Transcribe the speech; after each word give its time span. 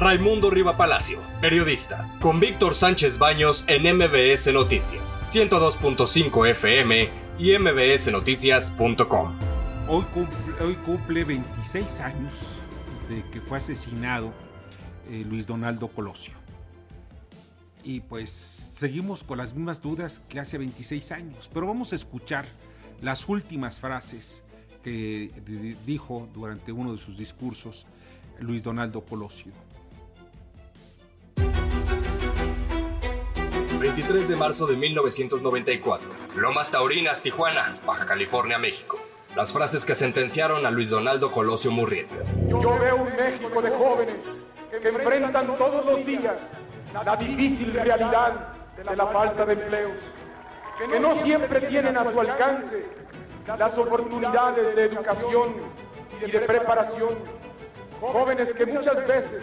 Raimundo 0.00 0.48
Riva 0.48 0.78
Palacio, 0.78 1.20
periodista, 1.42 2.10
con 2.22 2.40
Víctor 2.40 2.74
Sánchez 2.74 3.18
Baños 3.18 3.66
en 3.68 3.82
MBS 3.82 4.50
Noticias, 4.50 5.20
102.5 5.26 6.48
FM 6.52 7.10
y 7.38 7.58
mbsnoticias.com. 7.58 9.34
Hoy 9.88 10.04
cumple, 10.14 10.64
hoy 10.64 10.72
cumple 10.86 11.24
26 11.24 12.00
años 12.00 12.32
de 13.10 13.22
que 13.30 13.42
fue 13.42 13.58
asesinado 13.58 14.32
eh, 15.10 15.22
Luis 15.28 15.46
Donaldo 15.46 15.88
Colosio. 15.88 16.32
Y 17.84 18.00
pues 18.00 18.30
seguimos 18.74 19.22
con 19.22 19.36
las 19.36 19.52
mismas 19.52 19.82
dudas 19.82 20.22
que 20.30 20.40
hace 20.40 20.56
26 20.56 21.12
años, 21.12 21.50
pero 21.52 21.66
vamos 21.66 21.92
a 21.92 21.96
escuchar 21.96 22.46
las 23.02 23.28
últimas 23.28 23.78
frases 23.78 24.42
que 24.82 25.30
dijo 25.84 26.26
durante 26.32 26.72
uno 26.72 26.94
de 26.94 26.98
sus 26.98 27.18
discursos 27.18 27.86
Luis 28.38 28.62
Donaldo 28.62 29.02
Colosio. 29.02 29.52
23 33.80 34.28
de 34.28 34.36
marzo 34.36 34.66
de 34.66 34.76
1994. 34.76 36.06
Lomas 36.36 36.70
Taurinas, 36.70 37.22
Tijuana, 37.22 37.74
Baja 37.86 38.04
California, 38.04 38.58
México. 38.58 39.00
Las 39.34 39.54
frases 39.54 39.86
que 39.86 39.94
sentenciaron 39.94 40.66
a 40.66 40.70
Luis 40.70 40.90
Donaldo 40.90 41.30
Colosio 41.30 41.70
Murrieta. 41.70 42.14
Yo 42.46 42.78
veo 42.78 42.96
un 42.96 43.16
México 43.16 43.62
de 43.62 43.70
jóvenes 43.70 44.16
que 44.70 44.86
enfrentan 44.86 45.56
todos 45.56 45.86
los 45.86 46.04
días 46.04 46.36
la 46.92 47.16
difícil 47.16 47.72
realidad 47.72 48.48
de 48.76 48.96
la 48.96 49.06
falta 49.06 49.46
de 49.46 49.54
empleos, 49.54 49.98
que 50.78 51.00
no 51.00 51.14
siempre 51.14 51.60
tienen 51.62 51.96
a 51.96 52.04
su 52.04 52.20
alcance 52.20 52.84
las 53.58 53.78
oportunidades 53.78 54.76
de 54.76 54.84
educación 54.84 55.54
y 56.20 56.30
de 56.30 56.40
preparación, 56.40 57.14
jóvenes 58.00 58.52
que 58.52 58.66
muchas 58.66 58.98
veces 59.06 59.42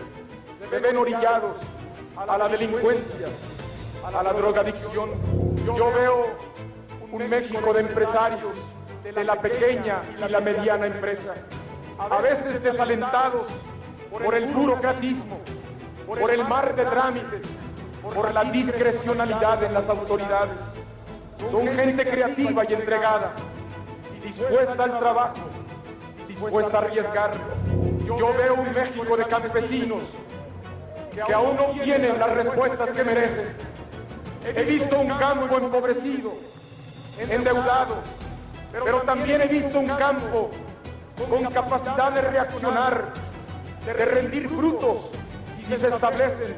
se 0.70 0.80
ven 0.80 0.96
orillados 0.96 1.58
a 2.16 2.38
la 2.38 2.48
delincuencia, 2.49 3.30
a 4.13 4.24
la 4.24 4.34
drogadicción. 4.34 5.12
Yo 5.66 5.91
veo 5.91 6.38
un 7.12 7.30
México 7.30 7.74
de 7.74 7.82
empresarios, 7.82 8.55
de 9.04 9.24
la 9.24 9.36
pequeña 9.41 10.02
y 10.18 10.30
la 10.30 10.40
mediana 10.40 10.86
empresa, 10.86 11.34
a 11.98 12.18
veces 12.22 12.62
desalentados 12.62 13.48
por 14.12 14.36
el 14.36 14.46
burocratismo, 14.48 15.40
por 16.05 16.32
el 16.32 16.48
mar 16.48 16.76
de 16.76 16.86
trámites, 16.86 17.41
por 18.14 18.34
la 18.34 18.44
discrecionalidad 18.46 19.64
en 19.64 19.74
las 19.74 19.90
autoridades. 19.90 20.58
Son 21.52 21.68
gente 21.68 22.05
creativa 22.05 22.64
y 22.68 22.74
entregada, 22.74 23.34
dispuesta 24.24 24.84
al 24.84 24.99
trabajo, 24.99 25.36
dispuesta 26.27 26.77
a 26.77 26.82
arriesgar. 26.82 27.32
Yo 28.05 28.34
veo 28.34 28.55
un 28.55 28.74
México 28.74 29.18
de 29.18 29.26
campesinos 29.26 30.02
que 31.26 31.34
aún 31.34 31.55
no 31.55 31.84
tienen 31.84 32.20
las 32.20 32.32
respuestas 32.32 32.92
que 32.92 33.04
merecen. 33.04 33.77
He 34.55 34.63
visto 34.63 34.99
un 34.99 35.09
campo 35.17 35.57
empobrecido, 35.57 36.34
endeudado, 37.20 37.98
pero 38.71 39.01
también 39.01 39.41
he 39.41 39.48
visto 39.48 39.77
un 39.77 39.87
campo 39.87 40.51
con 41.29 41.43
capacidad 41.51 42.12
de 42.13 42.21
reaccionar, 42.21 43.12
de 43.85 43.93
rendir 43.93 44.48
frutos 44.48 45.09
si 45.57 45.75
se 45.75 45.90
establecen 45.90 46.55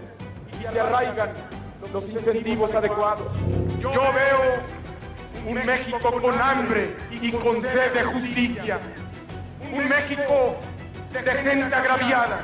y 0.61 0.67
se 0.67 0.79
arraigan 0.79 1.31
los 1.91 2.07
incentivos 2.09 2.75
adecuados. 2.75 3.27
Yo 3.79 3.91
veo 3.91 4.59
un 5.47 5.65
México 5.65 5.97
con 6.21 6.39
hambre 6.39 6.95
y 7.09 7.31
con 7.31 7.61
sed 7.63 7.93
de 7.93 8.03
justicia. 8.03 8.79
Un 9.73 9.89
México 9.89 10.57
de 11.11 11.21
gente 11.23 11.75
agraviada, 11.75 12.39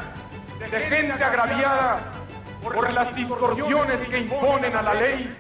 de 0.60 0.80
gente 0.80 1.24
agraviada 1.24 2.15
por 2.66 2.92
las 2.92 3.16
distorsiones 3.16 4.10
que 4.10 4.20
imponen 4.20 4.76
a 4.76 4.82
la 4.82 4.94
ley 4.96 5.36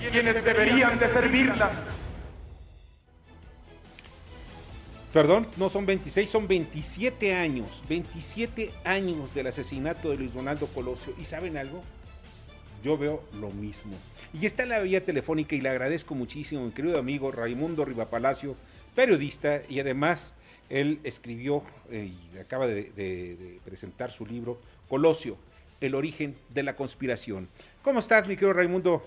quienes 0.00 0.42
deberían 0.42 0.98
de 0.98 1.08
servirla. 1.08 1.70
Perdón, 5.12 5.46
no 5.56 5.68
son 5.68 5.84
26, 5.84 6.30
son 6.30 6.48
27 6.48 7.34
años, 7.34 7.82
27 7.88 8.70
años 8.84 9.34
del 9.34 9.48
asesinato 9.48 10.10
de 10.10 10.16
Luis 10.16 10.32
Donaldo 10.32 10.66
Colosio. 10.68 11.12
¿Y 11.20 11.24
saben 11.24 11.56
algo? 11.56 11.82
Yo 12.82 12.96
veo 12.96 13.22
lo 13.40 13.50
mismo. 13.50 13.92
Y 14.32 14.46
está 14.46 14.62
en 14.62 14.70
la 14.70 14.80
vía 14.80 15.04
telefónica 15.04 15.54
y 15.56 15.60
le 15.60 15.68
agradezco 15.68 16.14
muchísimo, 16.14 16.64
mi 16.64 16.70
querido 16.70 16.98
amigo 16.98 17.30
Raimundo 17.30 17.84
Rivapalacio, 17.84 18.54
periodista 18.94 19.60
y 19.68 19.80
además 19.80 20.32
él 20.70 21.00
escribió 21.02 21.62
eh, 21.90 22.12
y 22.34 22.38
acaba 22.38 22.66
de, 22.68 23.58
presentar 23.64 24.12
su 24.12 24.24
libro 24.24 24.58
Colosio, 24.88 25.36
el 25.80 25.94
origen 25.94 26.36
de 26.50 26.62
la 26.62 26.76
conspiración. 26.76 27.48
¿Cómo 27.82 28.00
estás, 28.00 28.26
mi 28.26 28.34
querido 28.34 28.52
Raimundo? 28.52 29.02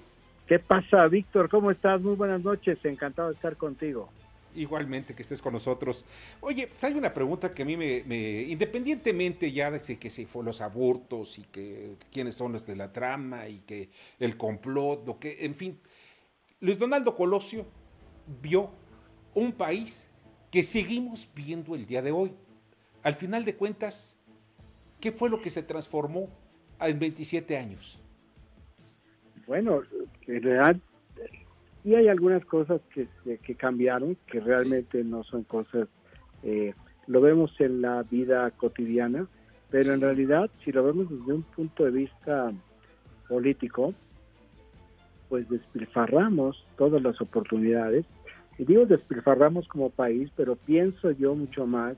¿Qué 0.48 0.60
pasa, 0.60 1.08
Víctor? 1.08 1.50
¿Cómo 1.50 1.72
estás? 1.72 2.02
Muy 2.02 2.16
buenas 2.16 2.44
noches, 2.44 2.78
encantado 2.84 3.30
de 3.30 3.36
estar 3.36 3.56
contigo. 3.56 4.10
Igualmente 4.56 5.16
que 5.16 5.22
estés 5.24 5.42
con 5.42 5.54
nosotros. 5.54 6.06
Oye, 6.42 6.70
hay 6.82 6.94
una 6.94 7.14
pregunta 7.14 7.54
que 7.54 7.64
a 7.64 7.66
mí 7.66 7.76
me, 7.76 8.04
independientemente 8.48 9.52
ya 9.52 9.72
de 9.72 9.80
que 9.98 10.10
se 10.10 10.26
fue 10.28 10.44
los 10.44 10.62
abortos 10.62 11.40
y 11.40 11.44
que 11.44 11.96
quiénes 12.12 12.36
son 12.36 12.52
los 12.52 12.68
de 12.68 12.76
la 12.76 12.92
trama 12.92 13.48
y 13.48 13.60
que 13.60 13.90
el 14.20 14.38
complot, 14.38 15.08
lo 15.08 15.18
que, 15.18 15.46
en 15.46 15.56
fin, 15.56 15.80
Luis 16.60 16.78
Donaldo 16.78 17.16
Colosio 17.16 17.66
vio 18.42 18.70
un 19.34 19.54
país 19.54 20.06
que 20.52 20.62
seguimos 20.62 21.28
viendo 21.34 21.74
el 21.74 21.88
día 21.88 22.02
de 22.02 22.12
hoy. 22.12 22.32
Al 23.02 23.16
final 23.16 23.46
de 23.46 23.56
cuentas, 23.56 24.16
¿qué 25.00 25.12
fue 25.12 25.30
lo 25.30 25.42
que 25.42 25.50
se 25.50 25.64
transformó 25.64 26.30
en 26.80 27.00
27 27.00 27.58
años? 27.58 28.00
Bueno, 29.48 29.82
en 30.28 30.42
realidad 30.42 30.78
y 31.84 31.96
hay 31.96 32.08
algunas 32.08 32.46
cosas 32.46 32.82
que, 32.94 33.08
que 33.38 33.56
cambiaron, 33.56 34.16
que 34.28 34.40
realmente 34.40 35.04
no 35.04 35.24
son 35.24 35.44
cosas, 35.44 35.88
eh, 36.44 36.74
lo 37.08 37.20
vemos 37.20 37.60
en 37.60 37.82
la 37.82 38.04
vida 38.04 38.50
cotidiana, 38.52 39.28
pero 39.70 39.94
en 39.94 40.02
realidad 40.02 40.50
si 40.64 40.72
lo 40.72 40.84
vemos 40.84 41.10
desde 41.10 41.34
un 41.34 41.44
punto 41.44 41.84
de 41.84 41.92
vista 41.92 42.54
político, 43.28 43.94
pues 45.28 45.50
despilfarramos 45.50 46.66
todas 46.78 47.02
las 47.02 47.20
oportunidades. 47.20 48.06
Y 48.58 48.66
digo 48.66 48.86
despilfarramos 48.86 49.68
como 49.68 49.90
país, 49.90 50.32
pero 50.38 50.56
pienso 50.56 51.12
yo 51.12 51.36
mucho 51.36 51.68
más 51.68 51.98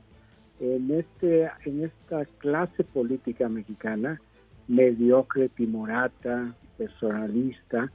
en, 0.58 0.90
este, 0.90 1.48
en 1.64 1.84
esta 1.84 2.24
clase 2.38 2.82
política 2.82 3.48
mexicana, 3.48 4.20
mediocre, 4.68 5.48
timorata, 5.48 6.54
personalista, 6.76 7.90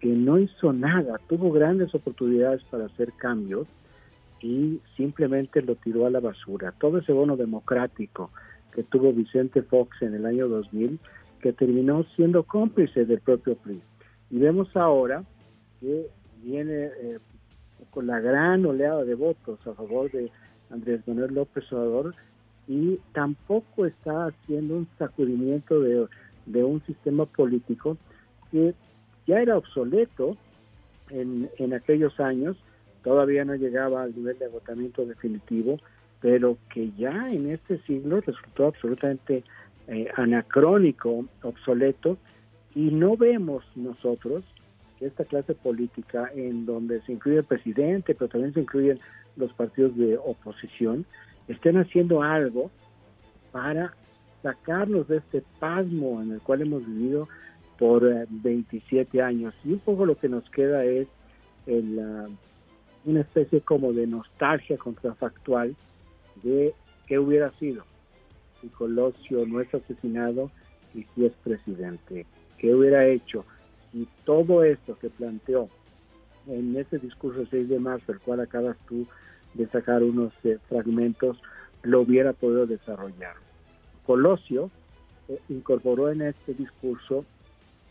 que 0.00 0.08
no 0.08 0.38
hizo 0.38 0.72
nada, 0.72 1.18
tuvo 1.28 1.50
grandes 1.50 1.94
oportunidades 1.94 2.62
para 2.64 2.86
hacer 2.86 3.12
cambios 3.12 3.66
y 4.40 4.80
simplemente 4.96 5.62
lo 5.62 5.76
tiró 5.76 6.06
a 6.06 6.10
la 6.10 6.20
basura. 6.20 6.72
Todo 6.72 6.98
ese 6.98 7.12
bono 7.12 7.36
democrático 7.36 8.30
que 8.72 8.82
tuvo 8.82 9.12
Vicente 9.12 9.62
Fox 9.62 10.02
en 10.02 10.14
el 10.14 10.26
año 10.26 10.48
2000, 10.48 10.98
que 11.40 11.52
terminó 11.52 12.04
siendo 12.16 12.42
cómplice 12.42 13.04
del 13.06 13.20
propio 13.20 13.56
PRI. 13.56 13.80
Y 14.30 14.38
vemos 14.38 14.76
ahora 14.76 15.24
que 15.80 16.06
viene 16.42 16.90
eh, 17.00 17.18
con 17.90 18.06
la 18.06 18.20
gran 18.20 18.66
oleada 18.66 19.04
de 19.04 19.14
votos 19.14 19.64
a 19.66 19.72
favor 19.74 20.10
de 20.10 20.30
Andrés 20.70 21.06
Manuel 21.06 21.34
López 21.34 21.72
Obrador 21.72 22.14
y 22.66 22.98
tampoco 23.12 23.86
está 23.86 24.26
haciendo 24.26 24.76
un 24.76 24.88
sacudimiento 24.98 25.80
de, 25.80 26.06
de 26.46 26.64
un 26.64 26.84
sistema 26.86 27.26
político 27.26 27.96
que 28.50 28.74
ya 29.26 29.40
era 29.40 29.56
obsoleto 29.56 30.36
en, 31.10 31.50
en 31.58 31.74
aquellos 31.74 32.18
años, 32.20 32.56
todavía 33.02 33.44
no 33.44 33.54
llegaba 33.54 34.02
al 34.02 34.14
nivel 34.14 34.38
de 34.38 34.46
agotamiento 34.46 35.04
definitivo, 35.04 35.78
pero 36.20 36.56
que 36.72 36.90
ya 36.92 37.28
en 37.28 37.50
este 37.50 37.78
siglo 37.82 38.20
resultó 38.20 38.66
absolutamente 38.68 39.44
eh, 39.88 40.08
anacrónico, 40.16 41.26
obsoleto, 41.42 42.16
y 42.74 42.90
no 42.90 43.16
vemos 43.16 43.64
nosotros 43.76 44.42
que 44.98 45.06
esta 45.06 45.24
clase 45.24 45.54
política 45.54 46.30
en 46.34 46.64
donde 46.64 47.02
se 47.02 47.12
incluye 47.12 47.38
el 47.38 47.44
presidente, 47.44 48.14
pero 48.14 48.28
también 48.28 48.54
se 48.54 48.60
incluyen 48.60 48.98
los 49.36 49.52
partidos 49.52 49.96
de 49.96 50.16
oposición, 50.16 51.04
estén 51.48 51.76
haciendo 51.78 52.22
algo 52.22 52.70
para 53.52 53.94
sacarnos 54.42 55.08
de 55.08 55.18
este 55.18 55.42
pasmo 55.58 56.20
en 56.22 56.32
el 56.32 56.40
cual 56.40 56.62
hemos 56.62 56.86
vivido 56.86 57.28
por 57.78 58.02
27 58.28 59.18
eh, 59.18 59.22
años. 59.22 59.54
Y 59.64 59.72
un 59.72 59.78
poco 59.80 60.06
lo 60.06 60.16
que 60.16 60.28
nos 60.28 60.48
queda 60.50 60.84
es 60.84 61.08
una 61.66 63.20
especie 63.20 63.62
como 63.62 63.92
de 63.92 64.06
nostalgia 64.06 64.76
contrafactual 64.76 65.74
de 66.42 66.74
qué 67.06 67.18
hubiera 67.18 67.50
sido 67.52 67.84
si 68.60 68.68
Colosio 68.68 69.46
no 69.46 69.60
es 69.60 69.72
asesinado 69.74 70.50
y 70.94 71.04
si 71.14 71.26
es 71.26 71.32
presidente. 71.42 72.26
¿Qué 72.58 72.74
hubiera 72.74 73.06
hecho 73.06 73.44
si 73.92 74.08
todo 74.24 74.64
esto 74.64 74.98
que 74.98 75.10
planteó 75.10 75.68
en 76.46 76.76
ese 76.76 76.98
discurso 76.98 77.46
6 77.50 77.68
de 77.68 77.78
marzo, 77.78 78.12
el 78.12 78.20
cual 78.20 78.40
acabas 78.40 78.76
tú 78.88 79.06
de 79.54 79.66
sacar 79.68 80.02
unos 80.02 80.32
eh, 80.44 80.58
fragmentos, 80.68 81.38
lo 81.82 82.00
hubiera 82.00 82.32
podido 82.32 82.66
desarrollar? 82.66 83.34
Colosio 84.06 84.70
eh, 85.28 85.38
incorporó 85.48 86.10
en 86.10 86.22
este 86.22 86.54
discurso 86.54 87.24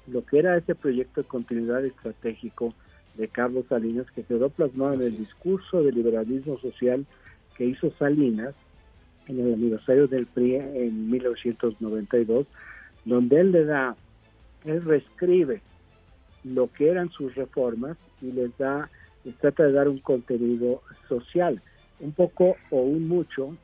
lo 0.07 0.25
que 0.25 0.39
era 0.39 0.57
ese 0.57 0.75
proyecto 0.75 1.21
de 1.21 1.27
continuidad 1.27 1.83
estratégico 1.85 2.73
de 3.15 3.27
Carlos 3.27 3.65
Salinas, 3.69 4.09
que 4.11 4.23
quedó 4.23 4.49
plasmado 4.49 4.93
en 4.93 5.01
el 5.01 5.17
discurso 5.17 5.83
de 5.83 5.91
liberalismo 5.91 6.57
social 6.59 7.05
que 7.55 7.65
hizo 7.65 7.91
Salinas 7.97 8.55
en 9.27 9.39
el 9.39 9.53
aniversario 9.53 10.07
del 10.07 10.25
PRI 10.25 10.55
en 10.55 11.09
1992, 11.09 12.47
donde 13.05 13.39
él 13.39 13.51
le 13.51 13.65
da, 13.65 13.95
él 14.65 14.83
reescribe 14.83 15.61
lo 16.43 16.71
que 16.71 16.89
eran 16.89 17.09
sus 17.09 17.35
reformas 17.35 17.97
y 18.21 18.31
les 18.31 18.57
da, 18.57 18.89
les 19.23 19.35
trata 19.35 19.63
de 19.63 19.71
dar 19.71 19.87
un 19.87 19.99
contenido 19.99 20.81
social, 21.07 21.61
un 21.99 22.11
poco 22.11 22.55
o 22.69 22.81
un 22.81 23.07
mucho 23.07 23.55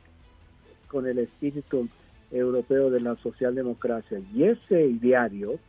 con 0.87 1.07
el 1.07 1.19
espíritu 1.19 1.87
europeo 2.31 2.89
de 2.89 3.01
la 3.01 3.15
socialdemocracia. 3.17 4.21
Y 4.33 4.43
ese 4.43 4.85
ideario 4.85 5.59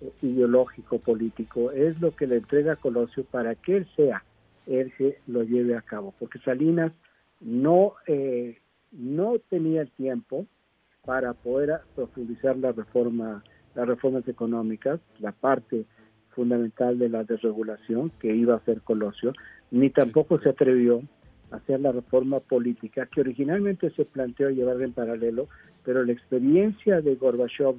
eh, 0.00 0.12
ideológico 0.22 0.98
político 0.98 1.70
es 1.72 2.00
lo 2.00 2.12
que 2.12 2.26
le 2.26 2.36
entrega 2.36 2.74
a 2.74 2.76
Colosio 2.76 3.24
para 3.24 3.54
que 3.54 3.78
él 3.78 3.88
sea 3.96 4.22
el 4.66 4.92
que 4.92 5.18
lo 5.26 5.42
lleve 5.42 5.76
a 5.76 5.82
cabo, 5.82 6.14
porque 6.18 6.38
Salinas 6.40 6.92
no, 7.40 7.94
eh, 8.06 8.58
no 8.92 9.38
tenía 9.48 9.82
el 9.82 9.90
tiempo 9.90 10.46
para 11.04 11.32
poder 11.32 11.80
profundizar 11.94 12.56
la 12.58 12.72
reforma, 12.72 13.42
las 13.74 13.88
reformas 13.88 14.28
económicas, 14.28 15.00
la 15.20 15.32
parte 15.32 15.86
fundamental 16.38 17.00
de 17.00 17.08
la 17.08 17.24
desregulación 17.24 18.12
que 18.20 18.32
iba 18.32 18.54
a 18.54 18.58
hacer 18.58 18.80
Colosio, 18.82 19.32
ni 19.72 19.90
tampoco 19.90 20.38
se 20.38 20.50
atrevió 20.50 21.02
a 21.50 21.56
hacer 21.56 21.80
la 21.80 21.90
reforma 21.90 22.38
política 22.38 23.06
que 23.06 23.22
originalmente 23.22 23.90
se 23.90 24.04
planteó 24.04 24.48
llevar 24.48 24.80
en 24.80 24.92
paralelo, 24.92 25.48
pero 25.84 26.04
la 26.04 26.12
experiencia 26.12 27.00
de 27.00 27.16
Gorbachev 27.16 27.74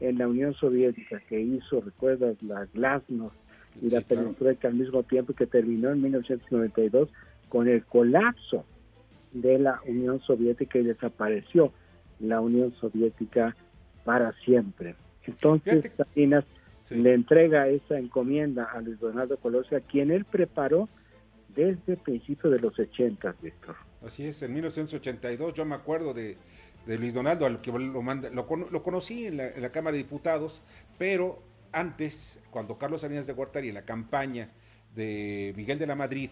en 0.00 0.18
la 0.18 0.26
Unión 0.26 0.54
Soviética 0.54 1.20
que 1.28 1.40
hizo, 1.40 1.82
recuerdas, 1.82 2.42
la 2.42 2.66
Glasnost 2.74 3.36
y 3.80 3.90
la 3.90 4.00
perestroika 4.00 4.66
al 4.66 4.74
mismo 4.74 5.04
tiempo 5.04 5.32
que 5.32 5.46
terminó 5.46 5.90
en 5.90 6.02
1992 6.02 7.10
con 7.48 7.68
el 7.68 7.84
colapso 7.84 8.64
de 9.32 9.60
la 9.60 9.80
Unión 9.86 10.18
Soviética 10.18 10.80
y 10.80 10.82
desapareció 10.82 11.72
la 12.18 12.40
Unión 12.40 12.74
Soviética 12.80 13.54
para 14.02 14.32
siempre. 14.44 14.96
Entonces, 15.28 15.92
Salinas 15.96 16.44
le 16.90 17.14
entrega 17.14 17.68
esa 17.68 17.98
encomienda 17.98 18.64
a 18.64 18.80
Luis 18.80 18.98
Donaldo 18.98 19.36
Colosio, 19.38 19.78
a 19.78 19.80
quien 19.80 20.10
él 20.10 20.24
preparó 20.24 20.88
desde 21.54 21.92
el 21.92 21.98
principio 21.98 22.50
de 22.50 22.58
los 22.58 22.78
80, 22.78 23.36
Víctor. 23.40 23.76
Así 24.04 24.26
es, 24.26 24.42
en 24.42 24.52
1982 24.52 25.54
yo 25.54 25.64
me 25.64 25.74
acuerdo 25.74 26.12
de, 26.12 26.36
Luis 26.86 27.14
Donaldo, 27.14 27.46
al 27.46 27.60
que 27.60 27.70
lo, 27.70 28.02
manda, 28.02 28.30
lo, 28.30 28.46
conocí 28.82 29.26
en 29.26 29.36
la, 29.36 29.70
Cámara 29.70 29.92
de 29.92 30.02
Diputados, 30.02 30.62
pero 30.98 31.42
antes, 31.72 32.40
cuando 32.50 32.76
Carlos 32.76 33.02
Salinas 33.02 33.26
de 33.26 33.32
Gortari 33.32 33.68
en 33.68 33.74
la 33.74 33.84
campaña 33.84 34.50
de 34.94 35.52
Miguel 35.56 35.78
de 35.78 35.86
la 35.86 35.94
Madrid, 35.94 36.30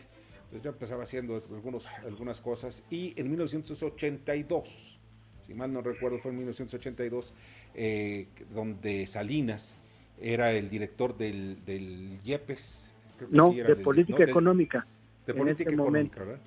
pues 0.50 0.62
yo 0.62 0.70
empezaba 0.70 1.04
haciendo 1.04 1.40
algunos, 1.50 1.86
algunas 2.04 2.40
cosas 2.40 2.82
y 2.90 3.12
en 3.20 3.30
1982, 3.30 4.98
si 5.42 5.54
mal 5.54 5.72
no 5.72 5.82
recuerdo, 5.82 6.18
fue 6.18 6.32
en 6.32 6.38
1982, 6.38 7.34
eh, 7.74 8.26
donde 8.52 9.06
Salinas 9.06 9.76
era 10.20 10.52
el 10.52 10.70
director 10.70 11.16
del, 11.16 11.64
del 11.64 12.18
IEPES. 12.24 12.92
no, 13.30 13.52
de 13.52 13.76
política 13.76 14.24
económica. 14.24 14.86
De, 15.26 15.34
política 15.34 15.70
económica, 15.70 16.20
¿verdad? 16.20 16.40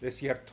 Es 0.00 0.16
cierto. 0.16 0.52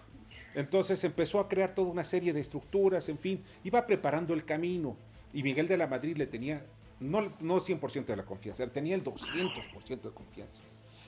Entonces 0.56 1.04
empezó 1.04 1.40
a 1.40 1.48
crear 1.48 1.76
toda 1.76 1.90
una 1.90 2.04
serie 2.04 2.34
de 2.34 2.40
estructuras, 2.40 3.10
en 3.10 3.18
fin, 3.20 3.44
iba 3.64 3.86
preparando 3.86 4.34
el 4.34 4.44
camino. 4.44 4.96
Y 5.34 5.44
Miguel 5.44 5.68
de 5.68 5.78
la 5.78 5.88
Madrid 5.88 6.18
le 6.18 6.26
tenía, 6.26 6.66
no, 7.00 7.30
no 7.42 7.60
100% 7.60 8.06
de 8.06 8.16
la 8.16 8.24
confianza, 8.24 8.66
tenía 8.68 8.96
el 8.96 9.04
200% 9.04 10.02
de 10.02 10.10
confianza. 10.12 10.64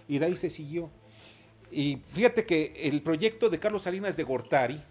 Y 0.07 0.19
de 0.19 0.25
ahí 0.25 0.35
se 0.35 0.49
siguió. 0.49 0.89
Y 1.71 2.01
fíjate 2.13 2.45
que 2.45 2.73
el 2.75 3.01
proyecto 3.01 3.49
de 3.49 3.59
Carlos 3.59 3.83
Salinas 3.83 4.17
de 4.17 4.23
Gortari, 4.23 4.81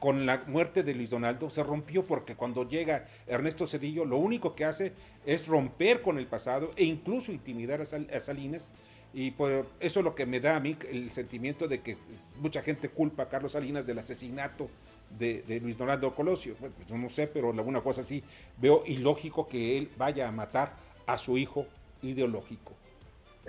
con 0.00 0.24
la 0.24 0.42
muerte 0.46 0.82
de 0.82 0.94
Luis 0.94 1.10
Donaldo, 1.10 1.50
se 1.50 1.62
rompió 1.62 2.06
porque 2.06 2.34
cuando 2.34 2.66
llega 2.66 3.04
Ernesto 3.26 3.66
Cedillo, 3.66 4.06
lo 4.06 4.16
único 4.16 4.54
que 4.54 4.64
hace 4.64 4.94
es 5.26 5.46
romper 5.46 6.00
con 6.00 6.18
el 6.18 6.26
pasado 6.26 6.72
e 6.74 6.84
incluso 6.84 7.30
intimidar 7.30 7.82
a, 7.82 7.84
Salinas. 8.20 8.72
Y 9.12 9.32
pues 9.32 9.66
eso 9.78 10.00
es 10.00 10.04
lo 10.04 10.14
que 10.14 10.24
me 10.24 10.40
da 10.40 10.56
a 10.56 10.60
mí 10.60 10.76
el 10.90 11.10
sentimiento 11.10 11.68
de 11.68 11.80
que 11.80 11.98
mucha 12.40 12.62
gente 12.62 12.88
culpa 12.88 13.24
a 13.24 13.28
Carlos 13.28 13.52
Salinas 13.52 13.86
del 13.86 13.98
asesinato 13.98 14.70
de, 15.18 15.60
Luis 15.62 15.76
Donaldo 15.76 16.14
Colosio. 16.14 16.54
Pues 16.58 16.72
no 16.90 17.10
sé, 17.10 17.26
pero 17.26 17.50
alguna 17.50 17.82
cosa 17.82 18.00
así 18.00 18.22
veo 18.56 18.82
ilógico 18.86 19.48
que 19.48 19.76
él 19.76 19.90
vaya 19.98 20.28
a 20.28 20.32
matar 20.32 20.72
a 21.06 21.18
su 21.18 21.36
hijo 21.36 21.66
ideológico. 22.00 22.72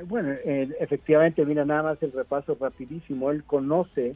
Bueno, 0.06 0.33
eh, 0.44 0.68
efectivamente, 0.80 1.45
mira, 1.45 1.63
nada 1.63 1.83
más 1.83 2.04
el 2.04 2.12
repaso 2.12 2.57
rapidísimo. 2.59 3.31
Él 3.31 3.44
conoce 3.45 4.15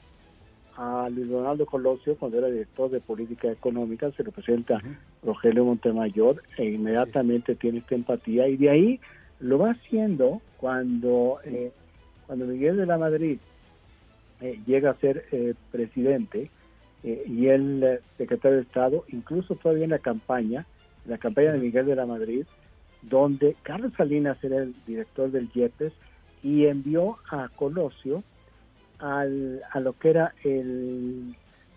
a 0.77 1.10
Luis 1.10 1.30
Donaldo 1.30 1.66
Colosio 1.66 2.16
cuando 2.18 2.38
era 2.38 2.48
director 2.48 2.89
de 2.89 3.00
política 3.00 3.51
económica, 3.51 4.12
se 4.12 4.24
lo 4.24 4.31
presenta 4.31 4.81
Rogelio 5.24 5.66
Montemayor 5.66 6.42
e 6.57 6.66
inmediatamente 6.66 7.56
tiene 7.56 7.80
esta 7.80 7.95
empatía 7.95 8.48
y 8.48 8.57
de 8.57 8.69
ahí 8.69 9.00
lo 9.39 9.60
va 9.60 9.72
haciendo 9.72 10.42
cuando, 10.57 11.39
eh, 11.45 11.72
cuando 12.27 12.45
Miguel 12.45 12.77
de 12.77 12.86
la 12.86 12.98
Madrid 12.98 13.39
eh, 14.42 14.60
llega 14.66 14.92
a 14.92 14.95
ser 14.95 15.25
presidente 15.72 16.50
y 17.04 17.48
el 17.50 18.00
secretario 18.18 18.57
de 18.57 18.63
Estado, 18.63 19.06
incluso 19.10 19.54
todavía 19.56 19.83
en 19.83 19.92
la 19.92 20.00
campaña, 20.00 20.66
en 21.06 21.12
la 21.12 21.19
campaña 21.19 21.51
de 21.51 21.60
Miguel 21.60 21.86
de 21.86 21.95
la 21.95 22.07
Madrid, 22.07 22.45
donde 23.04 23.56
Carlos 23.62 23.94
Salinas 23.95 24.44
era 24.44 24.57
el 24.57 24.74
director 24.88 25.30
del 25.30 25.50
IEPES 25.54 25.94
y 26.42 26.66
envió 26.66 27.18
a 27.30 27.50
Colosio 27.56 28.24
al, 29.00 29.62
a 29.71 29.80
lo 29.80 29.94
que 29.94 30.09
era 30.09 30.33
el, 30.44 31.36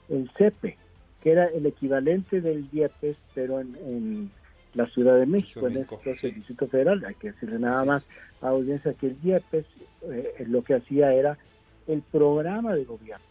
el 0.08 0.30
CEPE, 0.36 0.76
que 1.22 1.32
era 1.32 1.46
el 1.46 1.66
equivalente 1.66 2.40
del 2.40 2.68
IEPES, 2.72 3.16
pero 3.34 3.60
en, 3.60 4.30
la 4.74 4.86
Ciudad 4.86 5.18
de 5.18 5.26
México, 5.26 5.66
en 5.66 5.78
este 5.78 6.28
el 6.28 6.34
Distrito 6.34 6.68
Federal. 6.68 7.02
Hay 7.04 7.14
que 7.14 7.32
decirle 7.32 7.58
nada 7.58 7.84
más 7.84 8.06
a 8.42 8.48
audiencia 8.48 8.92
que 8.92 9.08
el 9.08 9.16
IEPES 9.24 9.64
eh, 10.02 10.44
lo 10.46 10.62
que 10.62 10.74
hacía 10.74 11.12
era 11.14 11.38
el 11.86 12.02
programa 12.02 12.74
de 12.74 12.84
gobierno 12.84 13.24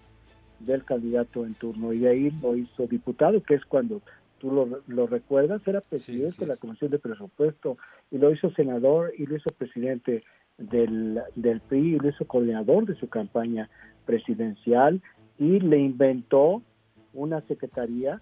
del 0.59 0.83
candidato 0.83 1.45
en 1.45 1.53
turno 1.53 1.93
y 1.93 1.99
de 1.99 2.09
ahí 2.09 2.31
lo 2.41 2.55
hizo 2.55 2.87
diputado, 2.87 3.41
que 3.43 3.53
es 3.53 3.65
cuando 3.65 4.01
tú 4.39 4.51
lo, 4.51 4.81
lo 4.87 5.07
recuerdas, 5.07 5.61
era 5.67 5.81
presidente 5.81 6.39
de 6.39 6.47
la 6.47 6.57
Comisión 6.57 6.91
de 6.91 6.99
Presupuesto 6.99 7.77
y 8.11 8.17
lo 8.17 8.31
hizo 8.31 8.49
senador 8.51 9.13
y 9.17 9.25
lo 9.27 9.35
hizo 9.35 9.49
presidente 9.51 10.23
del, 10.57 11.21
del 11.35 11.59
PRI 11.61 11.95
y 11.95 11.99
lo 11.99 12.09
hizo 12.09 12.25
coordinador 12.25 12.85
de 12.85 12.95
su 12.95 13.07
campaña 13.09 13.69
presidencial 14.05 15.01
y 15.37 15.59
le 15.59 15.77
inventó 15.77 16.61
una 17.13 17.41
secretaría 17.41 18.21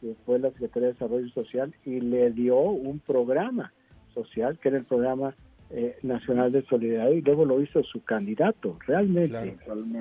que 0.00 0.14
fue 0.26 0.38
la 0.38 0.50
Secretaría 0.50 0.88
de 0.88 0.94
Desarrollo 0.94 1.28
Social 1.30 1.72
y 1.84 2.00
le 2.00 2.30
dio 2.32 2.58
un 2.58 2.98
programa 2.98 3.72
social 4.12 4.58
que 4.58 4.68
era 4.68 4.78
el 4.78 4.84
programa 4.84 5.34
eh, 5.70 5.96
nacional 6.02 6.52
de 6.52 6.62
solidaridad 6.66 7.12
y 7.12 7.22
luego 7.22 7.46
lo 7.46 7.62
hizo 7.62 7.82
su 7.84 8.02
candidato. 8.02 8.76
Realmente, 8.86 9.56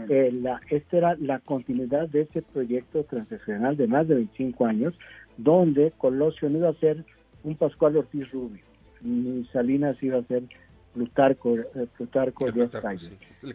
eh, 0.10 0.32
la, 0.34 0.60
esta 0.70 0.98
era 0.98 1.16
la 1.16 1.40
continuidad 1.40 2.10
de 2.10 2.22
ese 2.22 2.42
proyecto 2.42 3.04
transaccional 3.06 3.78
de 3.78 3.88
más 3.88 4.08
de 4.08 4.16
25 4.16 4.66
años 4.66 4.94
donde 5.38 5.94
Colosio 5.98 6.50
no 6.50 6.58
iba 6.58 6.70
a 6.70 6.74
ser 6.74 7.06
un 7.44 7.56
Pascual 7.56 7.96
Ortiz 7.96 8.30
Rubio, 8.32 8.64
ni 9.02 9.46
Salinas 9.46 10.02
iba 10.04 10.18
a 10.18 10.24
ser 10.24 10.44
Plutarco, 10.94 11.58
eh, 11.58 11.88
Plutarco 11.98 12.52
de 12.52 12.70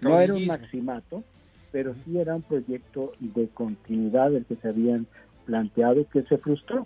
No 0.01 0.21
era 0.21 0.35
un 0.35 0.47
maximato, 0.47 1.23
pero 1.71 1.95
sí 2.05 2.19
era 2.19 2.35
un 2.35 2.43
proyecto 2.43 3.13
de 3.21 3.49
continuidad 3.49 4.31
del 4.31 4.45
que 4.47 4.57
se 4.57 4.69
habían 4.69 5.07
planteado 5.45 6.07
que 6.09 6.23
se 6.23 6.39
frustró. 6.39 6.85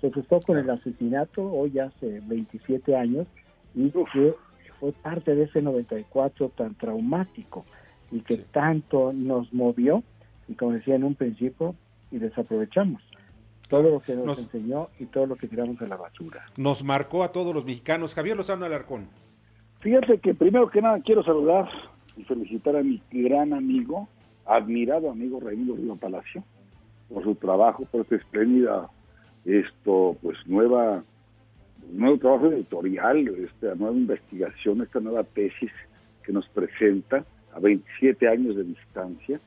Se 0.00 0.10
frustró 0.10 0.40
con 0.40 0.58
el 0.58 0.70
asesinato 0.70 1.42
hoy 1.42 1.78
hace 1.78 2.20
27 2.20 2.96
años 2.96 3.26
y 3.74 3.90
que 3.90 4.34
fue 4.78 4.92
parte 4.92 5.34
de 5.34 5.44
ese 5.44 5.60
94 5.60 6.48
tan 6.56 6.74
traumático 6.74 7.66
y 8.10 8.20
que 8.20 8.38
tanto 8.38 9.12
nos 9.12 9.52
movió 9.52 10.02
y 10.48 10.54
como 10.54 10.72
decía 10.72 10.96
en 10.96 11.04
un 11.04 11.14
principio 11.14 11.74
y 12.10 12.18
desaprovechamos 12.18 13.02
todo 13.68 13.82
lo 13.82 14.00
que 14.00 14.16
nos, 14.16 14.38
enseñó 14.38 14.88
y 14.98 15.06
todo 15.06 15.26
lo 15.26 15.36
que 15.36 15.46
tiramos 15.46 15.80
a 15.80 15.86
la 15.86 15.96
basura. 15.96 16.44
Nos 16.56 16.82
marcó 16.82 17.22
a 17.22 17.30
todos 17.30 17.54
los 17.54 17.64
mexicanos. 17.64 18.14
Javier 18.14 18.36
Lozano 18.36 18.66
Alarcón. 18.66 19.06
Fíjate 19.80 20.18
que 20.18 20.34
primero 20.34 20.68
que 20.68 20.82
nada 20.82 21.00
quiero 21.00 21.22
saludar 21.22 21.68
y 22.16 22.22
felicitar 22.24 22.76
a 22.76 22.82
mi 22.82 23.00
gran 23.10 23.54
amigo, 23.54 24.08
admirado 24.44 25.10
amigo 25.10 25.40
Raimundo 25.40 25.76
Río 25.76 25.96
Palacio, 25.96 26.44
por 27.08 27.24
su 27.24 27.34
trabajo, 27.34 27.86
por 27.90 28.02
esta 28.02 28.16
espléndida, 28.16 28.90
esto, 29.46 30.18
pues 30.22 30.36
nueva, 30.46 31.02
nuevo 31.92 32.18
trabajo 32.18 32.46
editorial, 32.48 33.26
esta 33.28 33.74
nueva 33.74 33.96
investigación, 33.96 34.82
esta 34.82 35.00
nueva 35.00 35.24
tesis 35.24 35.72
que 36.24 36.32
nos 36.32 36.46
presenta 36.48 37.24
a 37.54 37.58
27 37.58 38.28
años 38.28 38.56
de 38.56 38.64
distancia 38.64 39.40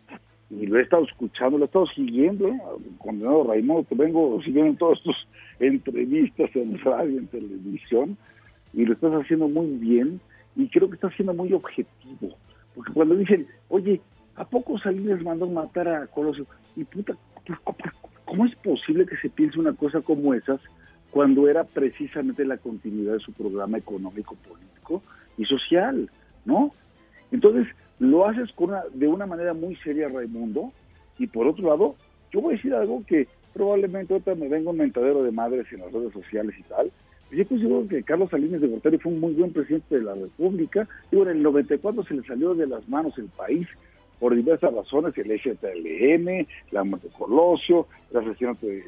y 0.49 0.65
lo 0.65 0.79
he 0.79 0.81
estado 0.81 1.03
escuchando, 1.03 1.59
lo 1.59 1.65
he 1.65 1.67
estado 1.67 1.87
siguiendo, 1.87 2.47
¿eh? 2.47 2.59
condenado 2.97 3.43
Raimundo, 3.43 3.83
te 3.83 3.95
vengo 3.95 4.41
siguiendo 4.43 4.77
todas 4.77 5.01
tus 5.03 5.27
entrevistas 5.59 6.49
en 6.55 6.79
radio, 6.79 7.19
en 7.19 7.27
televisión, 7.27 8.17
y 8.73 8.85
lo 8.85 8.93
estás 8.93 9.13
haciendo 9.13 9.47
muy 9.47 9.67
bien, 9.77 10.19
y 10.55 10.67
creo 10.67 10.89
que 10.89 10.95
estás 10.95 11.13
siendo 11.15 11.33
muy 11.33 11.53
objetivo, 11.53 12.35
porque 12.75 12.93
cuando 12.93 13.15
dicen, 13.15 13.47
oye, 13.69 14.01
¿a 14.35 14.45
poco 14.45 14.79
Salinas 14.79 15.21
mandó 15.21 15.47
matar 15.47 15.87
a 15.87 16.07
Colosio? 16.07 16.45
Y 16.75 16.83
puta, 16.83 17.15
pues, 17.45 17.59
¿cómo 18.25 18.45
es 18.45 18.55
posible 18.57 19.05
que 19.05 19.17
se 19.17 19.29
piense 19.29 19.59
una 19.59 19.73
cosa 19.73 20.01
como 20.01 20.33
esas 20.33 20.59
cuando 21.11 21.47
era 21.47 21.63
precisamente 21.63 22.43
la 22.43 22.57
continuidad 22.57 23.13
de 23.13 23.19
su 23.19 23.31
programa 23.33 23.77
económico, 23.77 24.35
político 24.47 25.03
y 25.37 25.45
social, 25.45 26.09
¿no? 26.45 26.71
Entonces, 27.31 27.67
lo 27.99 28.25
haces 28.25 28.51
con 28.53 28.71
de 28.93 29.07
una 29.07 29.27
manera 29.27 29.53
muy 29.53 29.75
seria, 29.77 30.09
Raimundo, 30.09 30.71
y 31.19 31.27
por 31.27 31.47
otro 31.47 31.69
lado, 31.69 31.95
yo 32.31 32.41
voy 32.41 32.53
a 32.53 32.57
decir 32.57 32.73
algo 32.73 33.03
que 33.05 33.27
probablemente 33.53 34.13
ahorita 34.13 34.33
me 34.33 34.47
venga 34.47 34.71
un 34.71 34.77
mentadero 34.77 35.23
de 35.23 35.31
madres 35.31 35.71
en 35.71 35.81
las 35.81 35.91
redes 35.91 36.13
sociales 36.13 36.55
y 36.57 36.63
tal, 36.63 36.89
yo 37.35 37.47
considero 37.47 37.87
que 37.87 38.03
Carlos 38.03 38.29
Salinas 38.29 38.61
de 38.61 38.67
Gortari 38.67 38.97
fue 38.97 39.11
un 39.11 39.19
muy 39.19 39.33
buen 39.33 39.51
presidente 39.51 39.95
de 39.97 40.03
la 40.03 40.13
República. 40.13 40.87
Digo, 41.11 41.23
en 41.23 41.29
el 41.29 41.43
94 41.43 42.03
se 42.03 42.13
le 42.13 42.23
salió 42.23 42.53
de 42.53 42.67
las 42.67 42.87
manos 42.87 43.17
el 43.17 43.25
país 43.25 43.67
por 44.19 44.35
diversas 44.35 44.73
razones, 44.73 45.13
el 45.17 45.41
TLM, 45.41 46.47
la 46.71 46.83
muerte 46.83 47.09
Colosio, 47.17 47.87
el 48.11 48.17
asesinato 48.17 48.65
de 48.67 48.81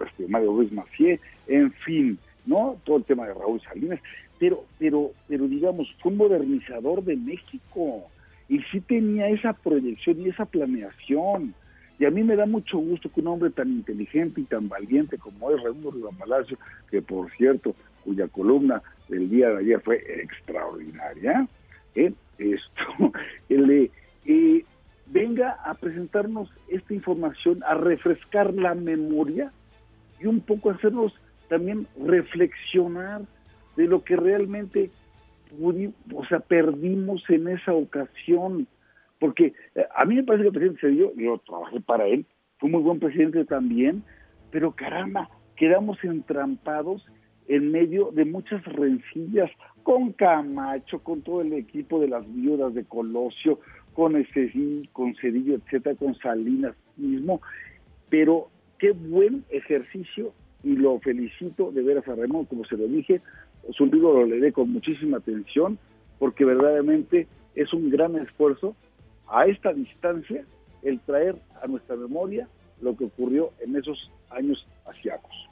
este, 0.00 0.26
Mario 0.28 0.52
Ruiz 0.52 0.72
Macié, 0.72 1.20
en 1.46 1.72
fin, 1.72 2.18
¿no? 2.46 2.76
Todo 2.84 2.96
el 2.96 3.04
tema 3.04 3.26
de 3.26 3.34
Raúl 3.34 3.60
Salinas. 3.60 4.00
Pero, 4.38 4.64
pero, 4.78 5.10
pero 5.28 5.46
digamos, 5.46 5.94
fue 6.00 6.12
un 6.12 6.18
modernizador 6.18 7.04
de 7.04 7.16
México 7.16 8.04
y 8.48 8.60
sí 8.70 8.80
tenía 8.80 9.28
esa 9.28 9.52
proyección 9.52 10.20
y 10.20 10.28
esa 10.28 10.46
planeación. 10.46 11.54
Y 12.02 12.04
a 12.04 12.10
mí 12.10 12.24
me 12.24 12.34
da 12.34 12.46
mucho 12.46 12.78
gusto 12.78 13.08
que 13.12 13.20
un 13.20 13.28
hombre 13.28 13.50
tan 13.50 13.68
inteligente 13.68 14.40
y 14.40 14.44
tan 14.44 14.68
valiente 14.68 15.18
como 15.18 15.52
es 15.52 15.62
Raimundo 15.62 15.92
Riva 15.92 16.10
Palacio, 16.18 16.58
que 16.90 17.00
por 17.00 17.30
cierto, 17.30 17.76
cuya 18.02 18.26
columna 18.26 18.82
del 19.08 19.30
día 19.30 19.50
de 19.50 19.58
ayer 19.58 19.80
fue 19.80 20.02
extraordinaria, 20.20 21.46
¿eh? 21.94 22.12
esto, 22.38 23.12
le, 23.48 23.88
eh, 24.26 24.64
venga 25.12 25.52
a 25.64 25.74
presentarnos 25.74 26.50
esta 26.66 26.92
información, 26.92 27.62
a 27.64 27.74
refrescar 27.74 28.52
la 28.52 28.74
memoria 28.74 29.52
y 30.20 30.26
un 30.26 30.40
poco 30.40 30.70
hacernos 30.70 31.14
también 31.48 31.86
reflexionar 32.04 33.22
de 33.76 33.86
lo 33.86 34.02
que 34.02 34.16
realmente 34.16 34.90
o 35.60 36.26
sea, 36.28 36.40
perdimos 36.40 37.22
en 37.30 37.46
esa 37.46 37.72
ocasión 37.74 38.66
porque 39.22 39.52
eh, 39.76 39.86
a 39.94 40.04
mí 40.04 40.16
me 40.16 40.24
parece 40.24 40.42
que 40.42 40.48
el 40.48 40.52
presidente 40.52 40.80
Cedillo, 40.80 41.12
yo 41.14 41.38
trabajé 41.46 41.80
para 41.80 42.08
él, 42.08 42.26
fue 42.58 42.68
muy 42.68 42.82
buen 42.82 42.98
presidente 42.98 43.44
también, 43.44 44.02
pero 44.50 44.72
caramba, 44.72 45.30
quedamos 45.54 46.02
entrampados 46.02 47.06
en 47.46 47.70
medio 47.70 48.10
de 48.10 48.24
muchas 48.24 48.64
rencillas 48.64 49.48
con 49.84 50.12
Camacho, 50.12 50.98
con 51.04 51.22
todo 51.22 51.40
el 51.40 51.52
equipo 51.52 52.00
de 52.00 52.08
las 52.08 52.24
viudas 52.34 52.74
de 52.74 52.82
Colosio, 52.84 53.60
con 53.92 54.16
ese 54.16 54.50
con 54.92 55.14
Cedillo, 55.14 55.54
etcétera, 55.54 55.94
con 55.94 56.16
Salinas 56.16 56.74
mismo, 56.96 57.40
pero 58.10 58.48
qué 58.80 58.90
buen 58.90 59.44
ejercicio 59.50 60.32
y 60.64 60.74
lo 60.74 60.98
felicito 60.98 61.70
de 61.70 61.82
veras 61.84 62.08
a 62.08 62.16
Ramón, 62.16 62.46
como 62.46 62.64
se 62.64 62.76
lo 62.76 62.88
dije, 62.88 63.20
su 63.70 63.86
libro 63.86 64.14
lo 64.14 64.26
leeré 64.26 64.50
con 64.50 64.72
muchísima 64.72 65.18
atención 65.18 65.78
porque 66.18 66.44
verdaderamente 66.44 67.28
es 67.54 67.72
un 67.72 67.88
gran 67.88 68.16
esfuerzo 68.16 68.74
a 69.32 69.46
esta 69.46 69.72
distancia 69.72 70.44
el 70.82 71.00
traer 71.00 71.36
a 71.62 71.66
nuestra 71.66 71.96
memoria 71.96 72.48
lo 72.80 72.96
que 72.96 73.04
ocurrió 73.04 73.52
en 73.60 73.74
esos 73.76 74.10
años 74.30 74.66
asiáticos. 74.84 75.48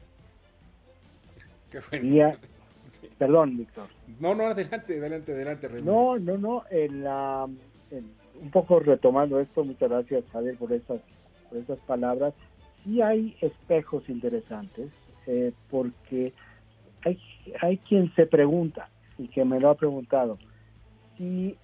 Qué 1.70 1.80
bueno. 1.90 2.36
Perdón, 3.18 3.56
Víctor. 3.56 3.86
No, 4.18 4.34
no, 4.34 4.48
adelante, 4.48 4.98
adelante, 4.98 5.32
adelante. 5.32 5.68
No, 5.82 6.18
no, 6.18 6.36
no. 6.36 6.64
En 6.70 7.04
la, 7.04 7.46
un 7.46 8.50
poco 8.50 8.80
retomando 8.80 9.40
esto, 9.40 9.64
muchas 9.64 9.88
gracias, 9.88 10.24
Javier, 10.32 10.56
por 10.56 10.72
esas, 10.72 11.00
por 11.48 11.58
esas 11.58 11.78
palabras. 11.80 12.34
Sí 12.84 13.00
hay 13.00 13.36
espejos 13.40 14.08
interesantes, 14.08 14.90
eh, 15.26 15.52
porque 15.70 16.32
hay, 17.02 17.18
hay 17.60 17.78
quien 17.78 18.12
se 18.14 18.26
pregunta, 18.26 18.88
y 19.16 19.28
que 19.28 19.44
me 19.44 19.60
lo 19.60 19.70
ha 19.70 19.74
preguntado, 19.76 20.38
si 21.16 21.56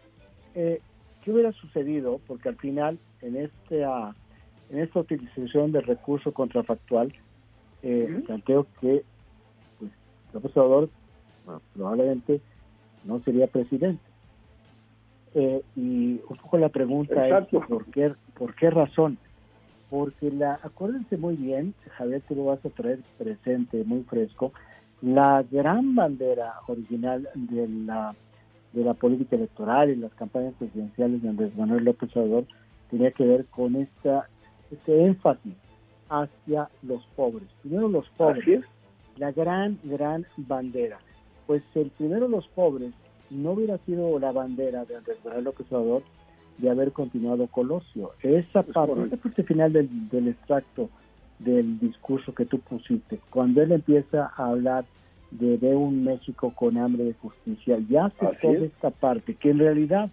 eh, 0.55 0.81
¿Qué 1.27 1.33
hubiera 1.33 1.51
sucedido? 1.51 2.21
Porque 2.29 2.49
al 2.51 2.55
final, 2.55 3.01
en, 3.21 3.35
este, 3.35 3.83
en 3.83 4.79
esta 4.79 5.01
utilización 5.01 5.73
del 5.73 5.83
recurso 5.83 6.31
contrafactual, 6.31 7.13
eh, 7.83 8.23
planteo 8.25 8.69
que 8.81 9.03
pues, 9.81 9.91
López 10.33 10.57
Obrador 10.57 10.89
probablemente 11.75 12.41
no 13.03 13.19
sería 13.25 13.49
presidente. 13.49 14.05
Eh, 15.35 15.63
y 15.75 16.21
un 16.29 16.37
poco 16.37 16.59
la 16.59 16.69
pregunta 16.69 17.27
es, 17.27 17.47
¿por 17.49 17.87
qué, 17.87 18.15
¿por 18.39 18.55
qué 18.55 18.71
razón? 18.71 19.19
Porque 19.91 20.31
la, 20.31 20.61
acuérdense 20.63 21.17
muy 21.17 21.35
bien, 21.35 21.75
Javier, 21.97 22.23
tú 22.29 22.37
lo 22.37 22.45
vas 22.45 22.65
a 22.65 22.71
traer 22.71 23.01
presente, 23.19 23.83
muy 23.83 24.05
fresco, 24.05 24.53
la 25.03 25.45
gran 25.51 25.97
bandera 25.97 26.53
original 26.69 27.29
de 27.35 27.67
la 27.67 28.15
de 28.73 28.85
la 28.85 28.95
política 28.95 29.37
electoral 29.37 29.91
y 29.91 29.97
las 29.97 30.13
campañas 30.15 30.55
presidenciales 30.59 31.23
de 31.23 31.29
Andrés 31.29 31.57
Manuel 31.57 31.85
López 31.85 32.15
Obrador 32.17 32.45
tenía 32.91 33.11
que 33.11 33.25
ver 33.25 33.47
con 33.47 33.77
esta, 33.77 34.29
este 34.71 35.05
énfasis 35.05 35.55
hacia 36.09 36.69
los 36.83 37.05
pobres. 37.17 37.49
Primero 37.63 37.89
los 37.89 38.09
pobres, 38.11 38.65
la 39.17 39.33
gran, 39.33 39.79
gran 39.85 40.27
bandera. 40.37 40.99
Pues 41.47 41.63
el 41.75 41.91
primero 41.91 42.29
los 42.29 42.47
pobres 42.49 42.93
no 43.31 43.53
hubiera 43.53 43.79
sido 43.79 44.19
la 44.19 44.33
bandera 44.33 44.85
de 44.85 44.97
Andrés 44.97 45.19
Manuel 45.25 45.45
López 45.45 45.67
Obrador 45.71 46.03
de 46.59 46.71
haber 46.71 46.93
continuado 46.93 47.47
Colosio. 47.49 48.13
Esa 48.23 48.63
parte, 48.63 49.03
esa 49.05 49.17
parte 49.17 49.43
final 49.43 49.73
del, 49.73 50.09
del 50.09 50.29
extracto 50.29 50.89
del 51.39 51.79
discurso 51.79 52.35
que 52.35 52.47
tú 52.47 52.59
pusiste, 52.61 53.21
cuando 53.31 53.63
él 53.63 53.73
empieza 53.73 54.33
a 54.37 54.47
hablar 54.47 54.85
de, 55.31 55.75
un 55.75 56.05
México 56.05 56.53
con 56.55 56.77
hambre 56.79 57.05
de 57.05 57.15
justicia. 57.15 57.79
Ya 57.89 58.11
se 58.11 58.27
toda 58.41 58.67
esta 58.67 58.91
parte, 58.91 59.35
que 59.35 59.51
en 59.51 59.59
realidad, 59.59 60.11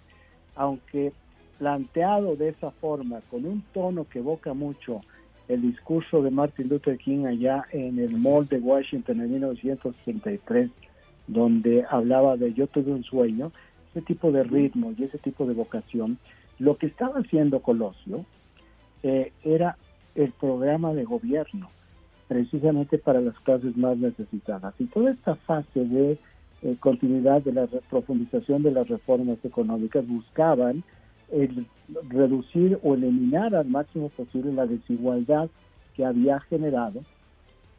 aunque 0.55 1.13
planteado 1.57 2.35
de 2.35 2.49
esa 2.49 2.71
forma, 2.71 3.21
con 3.29 3.45
un 3.45 3.63
tono 3.73 4.05
que 4.05 4.19
evoca 4.19 4.53
mucho 4.53 5.01
el 5.47 5.61
discurso 5.61 6.21
de 6.21 6.31
Martin 6.31 6.69
Luther 6.69 6.97
King 6.97 7.25
allá 7.25 7.65
en 7.71 7.99
el 7.99 8.17
Mall 8.17 8.47
de 8.47 8.59
Washington 8.59 9.21
en 9.21 9.31
1963, 9.31 10.69
donde 11.27 11.85
hablaba 11.89 12.37
de 12.37 12.53
yo 12.53 12.67
tuve 12.67 12.91
un 12.91 13.03
sueño, 13.03 13.51
ese 13.91 14.01
tipo 14.01 14.31
de 14.31 14.43
ritmo 14.43 14.93
y 14.97 15.03
ese 15.03 15.17
tipo 15.17 15.45
de 15.45 15.53
vocación, 15.53 16.17
lo 16.59 16.77
que 16.77 16.87
estaba 16.87 17.19
haciendo 17.19 17.61
Colosio 17.61 18.25
eh, 19.03 19.31
era 19.43 19.77
el 20.15 20.31
programa 20.31 20.93
de 20.93 21.03
gobierno 21.03 21.69
precisamente 22.27 22.97
para 22.97 23.21
las 23.21 23.37
clases 23.39 23.75
más 23.77 23.97
necesitadas. 23.97 24.73
Y 24.79 24.85
toda 24.85 25.11
esta 25.11 25.35
fase 25.35 25.85
de 25.85 26.17
eh, 26.63 26.75
continuidad 26.79 27.41
de 27.41 27.53
la 27.53 27.67
profundización 27.89 28.63
de 28.63 28.71
las 28.71 28.87
reformas 28.87 29.37
económicas 29.43 30.07
buscaban 30.07 30.83
el 31.31 31.65
reducir 32.09 32.79
o 32.83 32.93
eliminar 32.93 33.55
al 33.55 33.67
máximo 33.67 34.09
posible 34.09 34.53
la 34.53 34.65
desigualdad 34.65 35.49
que 35.95 36.05
había 36.05 36.39
generado 36.39 37.01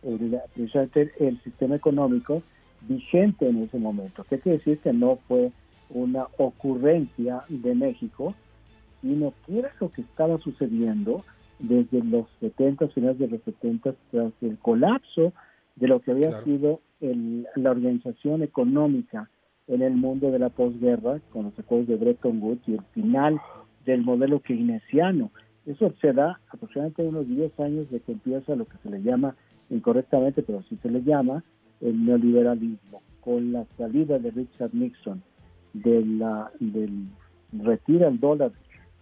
el, 0.02 0.38
precisamente 0.54 1.12
el 1.18 1.40
sistema 1.42 1.76
económico 1.76 2.42
vigente 2.82 3.48
en 3.48 3.62
ese 3.62 3.78
momento. 3.78 4.24
¿Qué 4.28 4.38
quiere 4.38 4.58
decir 4.58 4.78
que 4.78 4.92
no 4.92 5.18
fue 5.28 5.50
una 5.90 6.26
ocurrencia 6.38 7.44
de 7.48 7.74
México, 7.74 8.34
sino 9.00 9.32
que 9.46 9.58
era 9.60 9.72
lo 9.80 9.90
que 9.90 10.02
estaba 10.02 10.38
sucediendo 10.38 11.24
desde 11.58 12.02
los 12.02 12.26
70, 12.40 12.88
finales 12.88 13.18
de 13.18 13.28
los 13.28 13.42
70, 13.42 13.94
tras 14.10 14.32
el 14.42 14.58
colapso 14.58 15.32
de 15.76 15.88
lo 15.88 16.00
que 16.00 16.12
había 16.12 16.42
sido 16.44 16.80
la 17.00 17.70
organización 17.70 18.42
económica 18.42 19.28
en 19.66 19.82
el 19.82 19.94
mundo 19.94 20.30
de 20.30 20.38
la 20.38 20.50
posguerra, 20.50 21.20
con 21.30 21.44
los 21.44 21.58
acuerdos 21.58 21.88
de 21.88 21.96
Bretton 21.96 22.42
Woods 22.42 22.62
y 22.66 22.74
el 22.74 22.82
final 22.92 23.40
del 23.84 24.02
modelo 24.02 24.40
keynesiano. 24.40 25.30
Eso 25.66 25.92
se 26.00 26.12
da 26.12 26.40
aproximadamente 26.48 27.02
unos 27.02 27.26
10 27.26 27.60
años 27.60 27.90
de 27.90 28.00
que 28.00 28.12
empieza 28.12 28.54
lo 28.54 28.66
que 28.66 28.76
se 28.82 28.90
le 28.90 29.02
llama, 29.02 29.34
incorrectamente, 29.70 30.42
pero 30.42 30.62
sí 30.68 30.78
se 30.82 30.90
le 30.90 31.02
llama, 31.02 31.42
el 31.80 32.04
neoliberalismo, 32.04 33.02
con 33.20 33.52
la 33.52 33.66
salida 33.76 34.18
de 34.18 34.30
Richard 34.30 34.74
Nixon 34.74 35.22
de 35.72 36.04
la, 36.04 36.50
del 36.60 37.08
retira 37.52 38.08
el 38.08 38.18
dólar 38.18 38.52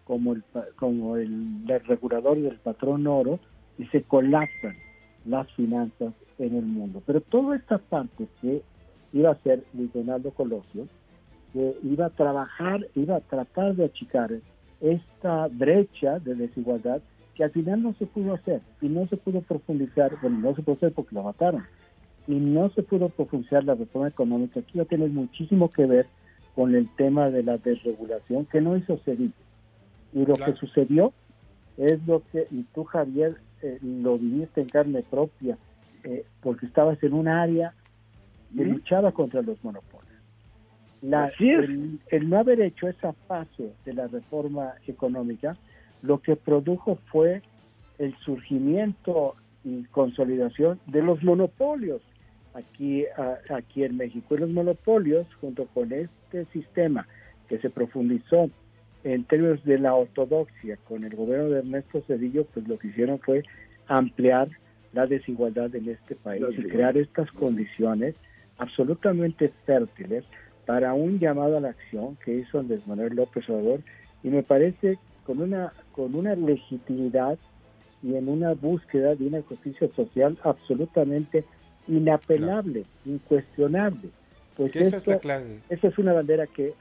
como 0.05 0.33
el, 0.33 0.43
como 0.77 1.17
el, 1.17 1.67
regulador 1.87 2.41
del 2.41 2.59
patrón 2.59 3.07
oro 3.07 3.39
y 3.79 3.87
se 3.87 4.03
colapsan 4.03 4.77
las 5.25 5.51
finanzas 5.53 6.13
en 6.39 6.57
el 6.57 6.65
mundo. 6.65 7.03
Pero 7.07 7.21
toda 7.21 7.57
esta 7.57 7.79
parte 7.79 8.27
que 8.41 8.63
iba 9.13 9.31
a 9.31 9.43
ser 9.43 9.65
Luis 9.75 9.93
Donaldo 9.93 10.31
Colosio, 10.33 10.89
que 11.53 11.77
iba 11.83 12.07
a 12.07 12.11
trabajar, 12.11 12.87
iba 12.95 13.17
a 13.17 13.21
tratar 13.21 13.75
de 13.77 13.85
achicar 13.85 14.31
esta 14.81 15.49
brecha 15.49 16.19
de 16.19 16.35
desigualdad 16.35 17.01
que 17.35 17.45
al 17.45 17.51
final 17.51 17.83
no 17.83 17.95
se 17.95 18.07
pudo 18.07 18.35
hacer 18.35 18.61
y 18.81 18.89
no 18.89 19.07
se 19.07 19.17
pudo 19.17 19.41
profundizar, 19.41 20.19
bueno, 20.21 20.39
no 20.39 20.55
se 20.55 20.63
pudo 20.63 20.77
hacer 20.77 20.93
porque 20.93 21.15
la 21.15 21.23
mataron, 21.23 21.65
y 22.27 22.35
no 22.35 22.71
se 22.71 22.83
pudo 22.83 23.09
profundizar 23.09 23.65
la 23.65 23.75
reforma 23.75 24.09
económica. 24.09 24.61
Aquí 24.61 24.79
va 24.79 24.85
a 24.85 24.87
tener 24.89 25.11
muchísimo 25.11 25.71
que 25.71 25.87
ver 25.87 26.07
con 26.55 26.75
el 26.75 26.89
tema 26.97 27.31
de 27.31 27.43
la 27.43 27.59
desregulación 27.59 28.47
que 28.47 28.61
no 28.61 28.77
hizo 28.77 28.99
Cedillo. 28.99 29.33
Y 30.13 30.27
lo 30.27 30.35
que 30.35 30.53
sucedió 30.55 31.13
es 31.77 32.05
lo 32.07 32.23
que, 32.31 32.47
y 32.51 32.63
tú 32.75 32.85
Javier 32.85 33.37
eh, 33.63 33.79
lo 33.83 34.19
viviste 34.19 34.61
en 34.61 34.69
carne 34.69 35.03
propia, 35.09 35.57
eh, 36.05 36.25
porque 36.41 36.67
estabas 36.67 37.03
en 37.03 37.15
un 37.15 37.29
área 37.29 37.75
que 38.55 38.65
luchaba 38.65 39.13
contra 39.13 39.43
los 39.43 39.63
monopolios. 39.65 40.11
La, 41.01 41.33
el, 41.39 41.99
el, 42.11 42.29
no 42.29 42.39
haber 42.39 42.61
hecho 42.61 42.89
esa 42.89 43.13
fase 43.13 43.73
de 43.85 43.95
la 43.95 44.07
reforma 44.07 44.75
económica, 44.87 45.57
lo 46.03 46.21
que 46.21 46.37
produjo 46.37 46.97
fue 47.11 47.43
el 47.99 48.15
surgimiento 48.19 49.35
y 49.65 49.85
consolidación 49.85 50.81
de 50.87 51.03
los 51.03 51.23
monopolios 51.23 52.03
aquí, 52.55 53.05
aquí 53.49 53.85
en 53.85 53.97
México. 53.97 54.35
Y 54.35 54.39
los 54.39 54.51
monopolios, 54.51 55.27
junto 55.41 55.67
con 55.67 55.93
este 55.93 56.45
sistema 56.47 57.07
que 57.49 57.59
se 57.59 57.71
profundizó 57.71 58.51
en 59.05 59.25
términos 59.25 59.65
de 59.65 59.79
la 59.79 59.95
ortodoxia 59.95 60.77
con 60.89 61.05
el 61.05 61.15
gobierno 61.15 61.49
de 61.49 61.59
Ernesto 61.61 62.03
Cedillo, 62.07 62.45
pues 62.45 62.69
lo 62.69 62.79
que 62.79 62.89
hicieron 62.89 63.19
fue 63.19 63.43
ampliar 63.89 64.49
la 64.93 65.07
desigualdad 65.07 65.75
en 65.75 65.89
este 65.89 66.15
país 66.15 66.45
y 66.57 66.63
crear 66.65 66.97
estas 66.97 67.31
condiciones 67.33 68.15
absolutamente 68.59 69.53
fértiles 69.67 70.25
para 70.67 70.95
un 70.95 71.19
llamado 71.19 71.57
a 71.57 71.61
la 71.61 71.71
acción 71.71 72.17
que 72.25 72.35
hizo 72.35 72.61
Andrés 72.61 72.87
Manuel 72.87 73.17
López 73.17 73.49
Obrador 73.49 73.81
y 74.23 74.29
me 74.29 74.43
parece 74.43 74.99
con 75.25 75.41
una 75.41 75.73
con 75.93 76.15
una 76.15 76.35
legitimidad 76.35 77.39
y 78.03 78.17
en 78.17 78.29
una 78.29 78.55
búsqueda 78.55 79.15
de 79.15 79.27
una 79.27 79.43
justicia 79.43 79.89
social 79.95 80.39
absolutamente 80.43 81.45
inapelable, 81.89 82.85
incuestionable. 83.05 84.11
Pues 84.57 84.75
esa, 84.77 84.97
es 84.97 85.05
esa 85.69 85.89
es 85.89 85.99
una 85.99 86.13
bandera 86.13 86.47
que 86.47 86.75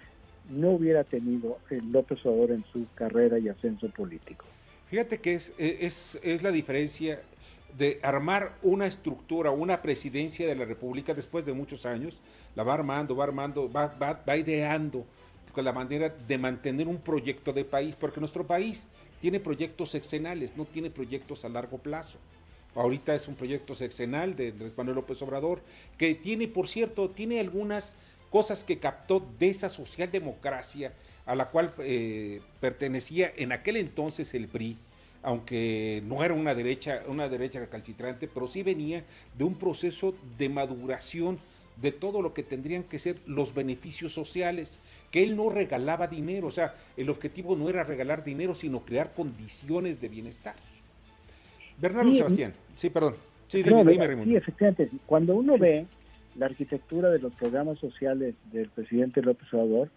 no 0.51 0.71
hubiera 0.71 1.03
tenido 1.03 1.57
el 1.69 1.91
López 1.91 2.25
Obrador 2.25 2.51
en 2.51 2.65
su 2.71 2.85
carrera 2.95 3.39
y 3.39 3.49
ascenso 3.49 3.89
político. 3.89 4.45
Fíjate 4.89 5.19
que 5.19 5.35
es, 5.35 5.53
es, 5.57 6.19
es 6.21 6.43
la 6.43 6.51
diferencia 6.51 7.21
de 7.77 7.99
armar 8.03 8.53
una 8.61 8.85
estructura, 8.85 9.51
una 9.51 9.81
presidencia 9.81 10.45
de 10.47 10.55
la 10.55 10.65
República 10.65 11.13
después 11.13 11.45
de 11.45 11.53
muchos 11.53 11.85
años, 11.85 12.19
la 12.55 12.63
va 12.63 12.73
armando, 12.73 13.15
va 13.15 13.23
armando, 13.23 13.71
va, 13.71 13.87
va, 13.87 14.21
va 14.27 14.37
ideando 14.37 15.05
con 15.53 15.65
la 15.65 15.71
manera 15.71 16.09
de 16.09 16.37
mantener 16.37 16.87
un 16.87 16.97
proyecto 16.97 17.53
de 17.53 17.63
país, 17.63 17.95
porque 17.95 18.19
nuestro 18.19 18.45
país 18.45 18.87
tiene 19.21 19.39
proyectos 19.39 19.91
sexenales, 19.91 20.57
no 20.57 20.65
tiene 20.65 20.89
proyectos 20.89 21.45
a 21.45 21.49
largo 21.49 21.77
plazo. 21.77 22.17
Ahorita 22.75 23.13
es 23.13 23.27
un 23.27 23.35
proyecto 23.35 23.75
sexenal 23.75 24.35
de 24.35 24.49
Andrés 24.49 24.77
Manuel 24.77 24.95
López 24.95 25.21
Obrador, 25.21 25.61
que 25.97 26.15
tiene, 26.15 26.47
por 26.47 26.69
cierto, 26.69 27.09
tiene 27.09 27.39
algunas 27.39 27.95
cosas 28.31 28.63
que 28.63 28.79
captó 28.79 29.23
de 29.37 29.49
esa 29.49 29.69
socialdemocracia 29.69 30.93
a 31.25 31.35
la 31.35 31.45
cual 31.49 31.73
eh, 31.79 32.41
pertenecía 32.59 33.31
en 33.35 33.51
aquel 33.51 33.77
entonces 33.77 34.33
el 34.33 34.47
PRI, 34.47 34.77
aunque 35.21 36.01
no 36.07 36.23
era 36.23 36.33
una 36.33 36.55
derecha, 36.55 37.03
una 37.07 37.29
derecha 37.29 37.59
recalcitrante, 37.59 38.27
pero 38.27 38.47
sí 38.47 38.63
venía 38.63 39.03
de 39.37 39.43
un 39.43 39.53
proceso 39.53 40.15
de 40.37 40.49
maduración 40.49 41.37
de 41.81 41.91
todo 41.91 42.21
lo 42.21 42.33
que 42.33 42.43
tendrían 42.43 42.83
que 42.83 42.99
ser 42.99 43.17
los 43.25 43.53
beneficios 43.53 44.13
sociales, 44.13 44.79
que 45.11 45.23
él 45.23 45.35
no 45.35 45.49
regalaba 45.49 46.07
dinero, 46.07 46.47
o 46.47 46.51
sea, 46.51 46.75
el 46.95 47.09
objetivo 47.09 47.55
no 47.55 47.69
era 47.69 47.83
regalar 47.83 48.23
dinero, 48.23 48.55
sino 48.55 48.81
crear 48.81 49.13
condiciones 49.13 49.99
de 49.99 50.07
bienestar. 50.07 50.55
Bernardo 51.77 52.13
Sebastián, 52.13 52.53
sí, 52.75 52.89
perdón. 52.89 53.15
Sí, 53.47 53.63
sí, 53.63 54.35
efectivamente, 54.35 54.89
cuando 55.05 55.35
uno 55.35 55.57
ve 55.57 55.85
la 56.35 56.47
arquitectura 56.47 57.09
de 57.09 57.19
los 57.19 57.33
programas 57.33 57.79
sociales 57.79 58.35
del 58.51 58.69
presidente 58.69 59.21
López 59.21 59.53
Obrador, 59.53 59.89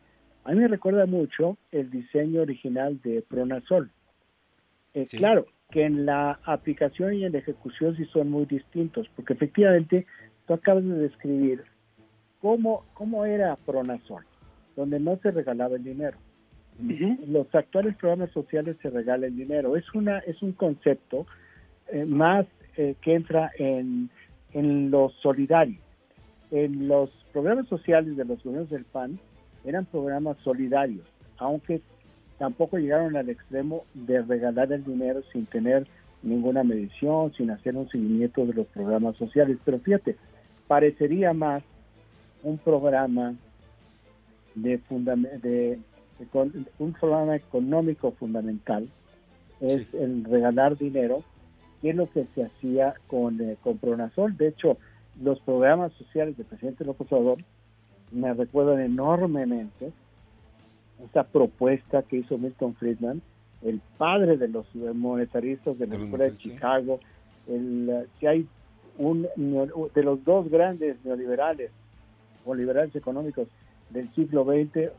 a 0.45 0.53
mí 0.53 0.59
me 0.59 0.69
recuerda 0.69 1.07
mucho 1.07 1.57
el 1.73 1.91
diseño 1.91 2.43
original 2.43 3.01
de 3.03 3.23
Pronasol. 3.23 3.91
Eh, 4.93 5.07
claro, 5.11 5.47
que 5.71 5.85
en 5.85 6.07
la 6.07 6.39
aplicación 6.45 7.15
y 7.15 7.25
en 7.25 7.33
la 7.33 7.39
ejecución 7.39 7.97
sí 7.97 8.05
son 8.07 8.31
muy 8.31 8.45
distintos, 8.45 9.09
porque 9.17 9.33
efectivamente 9.33 10.07
tú 10.47 10.55
acabas 10.55 10.85
de 10.85 10.97
describir 10.97 11.65
cómo, 12.41 12.85
cómo 12.95 13.25
era 13.25 13.57
Pronasol, 13.57 14.25
donde 14.77 15.01
no 15.01 15.17
se 15.23 15.31
regalaba 15.31 15.77
el 15.77 15.85
dinero. 15.85 16.19
Los 17.27 17.53
actuales 17.55 17.97
programas 17.97 18.31
sociales 18.33 18.77
se 18.83 18.91
regala 18.91 19.27
el 19.27 19.37
dinero. 19.37 19.77
Es, 19.77 19.95
una, 19.95 20.19
es 20.19 20.43
un 20.43 20.53
concepto 20.53 21.27
eh, 21.89 22.05
más 22.05 22.47
eh, 22.77 22.97
que 23.01 23.15
entra 23.15 23.53
en, 23.57 24.11
en 24.53 24.91
lo 24.91 25.11
solidario. 25.23 25.84
En 26.55 26.87
los 26.87 27.11
programas 27.33 27.67
sociales 27.67 28.17
de 28.17 28.25
los 28.25 28.41
gobiernos 28.45 28.71
del 28.71 28.85
PAN 28.85 29.19
eran 29.65 29.87
programas 29.87 30.37
solidarios, 30.45 31.05
aunque 31.37 31.83
tampoco 32.39 32.79
llegaron 32.79 33.17
al 33.17 33.29
extremo 33.29 33.83
de 33.93 34.23
regalar 34.23 34.73
el 34.73 34.85
dinero 34.85 35.21
sin 35.33 35.47
tener 35.47 35.85
ninguna 36.23 36.63
medición, 36.63 37.33
sin 37.33 37.51
hacer 37.51 37.75
un 37.75 37.89
seguimiento 37.89 38.47
de 38.47 38.53
los 38.53 38.69
programas 38.69 39.17
sociales. 39.17 39.59
Pero 39.65 39.81
fíjate, 39.81 40.15
parecería 40.69 41.33
más 41.33 41.65
un 42.45 42.57
programa 42.59 43.35
de, 44.55 44.81
de, 45.43 45.81
un 46.79 46.93
programa 46.93 47.35
económico 47.35 48.13
fundamental 48.13 48.89
es 49.61 49.93
el 49.93 50.23
regalar 50.23 50.79
dinero 50.79 51.25
que 51.83 51.91
es 51.91 51.97
lo 51.97 52.09
que 52.09 52.27
se 52.33 52.45
hacía 52.45 52.95
con, 53.09 53.41
eh, 53.41 53.57
con 53.61 53.77
Pronasol. 53.79 54.37
De 54.37 54.49
hecho, 54.49 54.79
los 55.23 55.41
programas 55.41 55.93
sociales 55.95 56.37
del 56.37 56.47
presidente 56.47 56.85
López 56.85 57.11
Obrador 57.13 57.39
me 58.11 58.33
recuerdan 58.33 58.81
enormemente 58.81 59.93
esa 61.05 61.25
propuesta 61.25 62.03
que 62.03 62.19
hizo 62.19 62.39
Milton 62.39 62.75
Friedman, 62.75 63.23
el 63.63 63.81
padre 63.99 64.37
de 64.37 64.49
los 64.49 64.67
monetaristas 64.75 65.79
de 65.79 65.87
la 65.87 65.97
Escuela 65.97 66.25
de 66.25 66.37
Chicago, 66.37 67.01
el, 67.49 68.07
que 68.21 68.29
hay 68.29 68.47
un 68.99 69.27
de 69.95 70.03
los 70.03 70.25
dos 70.25 70.49
grandes 70.49 70.97
neoliberales 71.05 71.71
o 72.45 72.55
liberales 72.55 72.95
económicos 72.95 73.49
del 73.91 74.13
siglo 74.15 74.45
XX, 74.45 74.91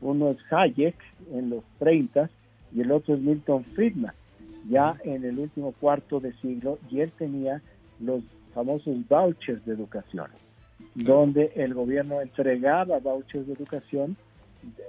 uno 0.00 0.30
es 0.30 0.38
Hayek 0.50 0.96
en 1.32 1.50
los 1.50 1.64
30 1.78 2.30
y 2.74 2.80
el 2.80 2.92
otro 2.92 3.14
es 3.14 3.20
Milton 3.20 3.64
Friedman 3.64 4.14
ya 4.68 4.96
en 5.04 5.24
el 5.24 5.38
último 5.38 5.72
cuarto 5.72 6.20
de 6.20 6.32
siglo 6.34 6.78
y 6.90 7.00
él 7.00 7.12
tenía 7.16 7.62
los 8.00 8.22
famosos 8.54 8.96
vouchers 9.08 9.64
de 9.64 9.74
educación, 9.74 10.28
donde 10.94 11.52
el 11.56 11.74
gobierno 11.74 12.20
entregaba 12.20 12.98
vouchers 12.98 13.46
de 13.46 13.54
educación 13.54 14.16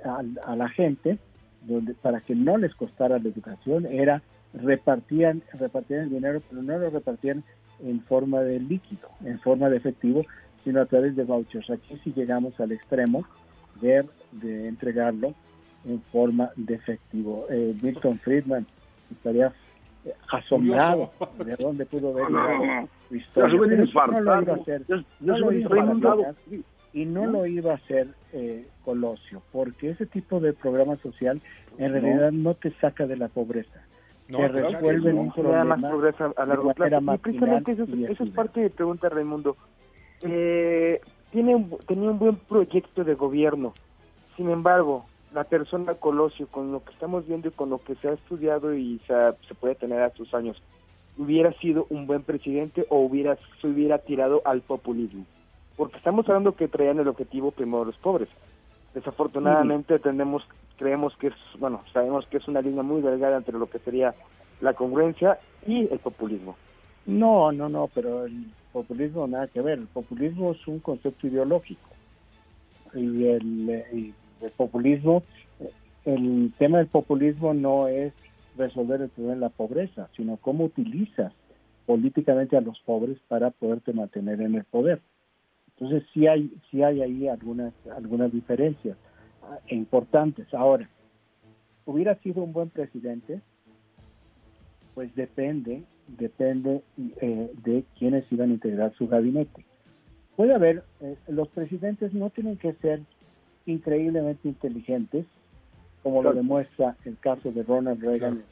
a, 0.03 0.55
la 0.55 0.69
gente 0.69 1.17
donde 1.61 1.93
para 1.93 2.19
que 2.19 2.35
no 2.35 2.57
les 2.57 2.75
costara 2.75 3.17
la 3.17 3.29
educación 3.29 3.85
era 3.85 4.21
repartían 4.53 5.41
repartían 5.53 6.01
el 6.01 6.09
dinero 6.11 6.43
pero 6.47 6.61
no 6.61 6.77
lo 6.77 6.89
repartían 6.91 7.43
en 7.81 8.01
forma 8.01 8.41
de 8.41 8.59
líquido 8.59 9.09
en 9.25 9.39
forma 9.39 9.69
de 9.69 9.77
efectivo 9.77 10.25
sino 10.63 10.81
a 10.81 10.85
través 10.85 11.15
de 11.15 11.23
vouchers. 11.23 11.69
Aquí 11.69 11.99
sí 12.03 12.13
llegamos 12.15 12.59
al 12.59 12.71
extremo 12.71 13.25
de, 13.81 14.05
de 14.31 14.67
entregarlo 14.67 15.33
en 15.85 16.01
forma 16.11 16.51
de 16.55 16.75
efectivo. 16.75 17.45
Eh, 17.49 17.75
Milton 17.81 18.17
Friedman 18.19 18.65
estaría 19.11 19.53
asombrado 20.29 21.11
de 21.43 21.55
dónde 21.55 21.85
pudo 21.85 22.13
ver 22.13 22.29
no, 22.29 22.87
historia. 23.11 23.57
no 23.57 23.65
lo 23.65 23.73
iba 23.73 24.53
a 24.53 24.55
hacer, 24.55 24.81
no 25.19 25.37
lo 25.37 25.51
iba 25.51 25.71
a 25.71 26.29
hacer 26.31 26.35
y 26.93 27.05
no 27.05 27.25
lo 27.25 27.45
iba 27.45 27.71
a 27.71 27.75
hacer 27.75 28.07
eh, 28.33 28.67
Colosio, 28.85 29.41
porque 29.51 29.89
ese 29.89 30.05
tipo 30.05 30.39
de 30.39 30.53
programa 30.53 30.95
social 30.97 31.41
en 31.77 31.91
realidad 31.91 32.31
no 32.31 32.53
te 32.53 32.71
saca 32.79 33.07
de 33.07 33.17
la 33.17 33.27
pobreza. 33.29 33.81
No, 34.27 34.37
te 34.37 34.47
resuelve 34.47 35.13
un 35.13 35.31
problema 35.31 35.75
más 35.75 35.91
pobreza 35.91 36.31
a 36.35 36.45
largo 36.45 36.73
plazo. 36.73 37.13
Y 37.13 37.17
precisamente 37.17 37.71
eso, 37.73 37.83
eso 37.83 38.23
es 38.23 38.29
parte 38.29 38.61
de 38.61 38.69
pregunta, 38.69 39.09
Raimundo. 39.09 39.57
Eh, 40.21 41.01
tiene, 41.31 41.67
tenía 41.87 42.09
un 42.09 42.19
buen 42.19 42.35
proyecto 42.35 43.03
de 43.03 43.15
gobierno. 43.15 43.73
Sin 44.37 44.49
embargo, 44.49 45.05
la 45.33 45.43
persona 45.43 45.95
Colosio, 45.95 46.47
con 46.47 46.71
lo 46.71 46.83
que 46.83 46.93
estamos 46.93 47.27
viendo 47.27 47.47
y 47.47 47.51
con 47.51 47.69
lo 47.69 47.79
que 47.79 47.95
se 47.95 48.09
ha 48.09 48.13
estudiado 48.13 48.75
y 48.75 48.99
se, 49.07 49.55
puede 49.55 49.75
tener 49.75 50.01
a 50.01 50.11
sus 50.11 50.33
años, 50.33 50.61
hubiera 51.17 51.51
sido 51.53 51.87
un 51.89 52.07
buen 52.07 52.23
presidente 52.23 52.85
o 52.89 52.99
hubiera 52.99 53.37
se 53.59 53.67
hubiera 53.67 53.97
tirado 53.97 54.41
al 54.45 54.61
populismo? 54.61 55.25
Porque 55.75 55.97
estamos 55.97 56.27
hablando 56.29 56.55
que 56.55 56.67
traían 56.67 56.99
el 56.99 57.07
objetivo 57.07 57.51
primero 57.51 57.85
los 57.85 57.97
pobres. 57.97 58.29
Desafortunadamente 58.93 59.97
tenemos, 59.97 60.43
creemos 60.77 61.17
que 61.17 61.27
es, 61.27 61.33
bueno, 61.59 61.81
sabemos 61.91 62.27
que 62.27 62.37
es 62.37 62.47
una 62.47 62.61
línea 62.61 62.83
muy 62.83 63.01
delgada 63.01 63.37
entre 63.37 63.57
lo 63.57 63.67
que 63.67 63.79
sería 63.79 64.13
la 64.61 64.73
congruencia 64.73 65.39
y 65.65 65.91
el 65.91 65.97
populismo. 65.97 66.55
No, 67.07 67.51
no, 67.51 67.69
no, 67.69 67.89
pero 67.93 68.25
el 68.25 68.45
populismo 68.71 69.27
nada 69.27 69.47
que 69.47 69.61
ver. 69.61 69.79
El 69.79 69.87
populismo 69.87 70.51
es 70.51 70.67
un 70.67 70.79
concepto 70.79 71.25
ideológico 71.25 71.89
y 72.93 73.25
el, 73.25 74.13
el 74.43 74.51
populismo 74.51 75.23
el 76.05 76.53
tema 76.57 76.79
del 76.79 76.87
populismo 76.87 77.53
no 77.53 77.87
es 77.87 78.13
resolver 78.57 79.01
el 79.01 79.09
problema 79.09 79.35
de 79.35 79.41
la 79.41 79.49
pobreza, 79.49 80.09
sino 80.15 80.37
cómo 80.37 80.65
utilizas 80.65 81.33
políticamente 81.85 82.57
a 82.57 82.61
los 82.61 82.79
pobres 82.81 83.17
para 83.27 83.51
poderte 83.51 83.93
mantener 83.93 84.41
en 84.41 84.55
el 84.55 84.63
poder. 84.63 85.01
Entonces 85.75 86.03
sí 86.13 86.27
hay, 86.27 86.53
sí 86.69 86.83
hay 86.83 87.01
ahí 87.01 87.27
algunas, 87.27 87.73
algunas 87.95 88.31
diferencias 88.31 88.97
ah, 89.43 89.57
importantes. 89.69 90.53
Ahora, 90.53 90.87
hubiera 91.85 92.15
sido 92.15 92.43
un 92.43 92.53
buen 92.53 92.69
presidente, 92.69 93.41
pues 94.93 95.13
depende, 95.15 95.83
depende 96.07 96.83
eh, 97.21 97.51
de 97.63 97.83
quiénes 97.97 98.31
iban 98.31 98.51
a 98.51 98.53
integrar 98.53 98.93
su 98.93 99.07
gabinete. 99.07 99.65
Puede 100.35 100.53
haber, 100.53 100.83
eh, 101.01 101.15
los 101.27 101.47
presidentes 101.49 102.13
no 102.13 102.29
tienen 102.29 102.57
que 102.57 102.73
ser 102.73 103.01
increíblemente 103.65 104.47
inteligentes, 104.47 105.25
como 106.01 106.21
lo 106.21 106.33
demuestra 106.33 106.95
el 107.05 107.17
caso 107.17 107.51
de 107.51 107.63
Ronald 107.63 108.01
Reagan. 108.01 108.43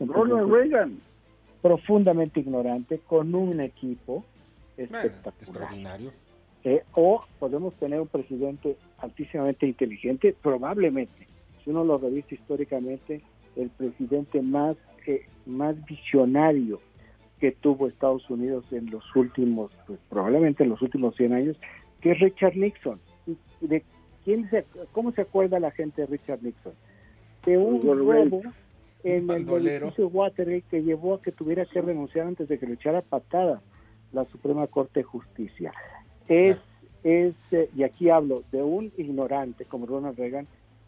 Ronald 0.00 0.50
Reagan. 0.50 1.00
Profundamente 1.60 2.40
ignorante, 2.40 3.00
con 3.06 3.34
un 3.34 3.60
equipo 3.60 4.24
espectacular. 4.76 5.34
extraordinario. 5.40 6.10
Eh, 6.62 6.82
o 6.92 7.24
podemos 7.38 7.74
tener 7.74 8.00
un 8.00 8.06
presidente 8.06 8.76
altísimamente 8.98 9.66
inteligente, 9.66 10.34
probablemente, 10.42 11.26
si 11.62 11.70
uno 11.70 11.84
lo 11.84 11.98
revisa 11.98 12.34
históricamente, 12.34 13.22
el 13.56 13.70
presidente 13.70 14.42
más, 14.42 14.76
eh, 15.06 15.26
más 15.46 15.82
visionario 15.86 16.80
que 17.40 17.52
tuvo 17.52 17.88
Estados 17.88 18.28
Unidos 18.28 18.64
en 18.70 18.90
los 18.90 19.04
últimos, 19.16 19.72
pues 19.86 19.98
probablemente 20.10 20.62
en 20.62 20.70
los 20.70 20.82
últimos 20.82 21.16
100 21.16 21.32
años, 21.32 21.56
que 22.00 22.12
es 22.12 22.20
Richard 22.20 22.56
Nixon. 22.56 23.00
¿De 23.62 23.82
quién 24.24 24.48
se, 24.50 24.64
¿Cómo 24.92 25.12
se 25.12 25.22
acuerda 25.22 25.60
la 25.60 25.70
gente 25.70 26.02
de 26.02 26.06
Richard 26.06 26.42
Nixon? 26.42 26.74
De 27.44 27.56
un 27.56 27.82
robo 27.82 28.42
en 29.02 29.30
el 29.30 29.66
edificio 29.66 30.08
Watergate 30.08 30.64
que 30.70 30.82
llevó 30.82 31.14
a 31.14 31.22
que 31.22 31.32
tuviera 31.32 31.64
que 31.64 31.80
renunciar 31.80 32.26
antes 32.26 32.48
de 32.48 32.58
que 32.58 32.66
le 32.66 32.74
echara 32.74 33.00
patada 33.00 33.62
la 34.12 34.24
Suprema 34.26 34.66
Corte 34.66 35.00
de 35.00 35.04
Justicia. 35.04 35.72
Es, 36.28 36.56
es 37.02 37.34
eh, 37.50 37.70
y 37.74 37.82
aquí 37.82 38.10
hablo 38.10 38.42
de 38.52 38.62
un 38.62 38.92
ignorante 38.98 39.64
como 39.64 39.86
Ronald 39.86 40.18
Reagan 40.18 40.46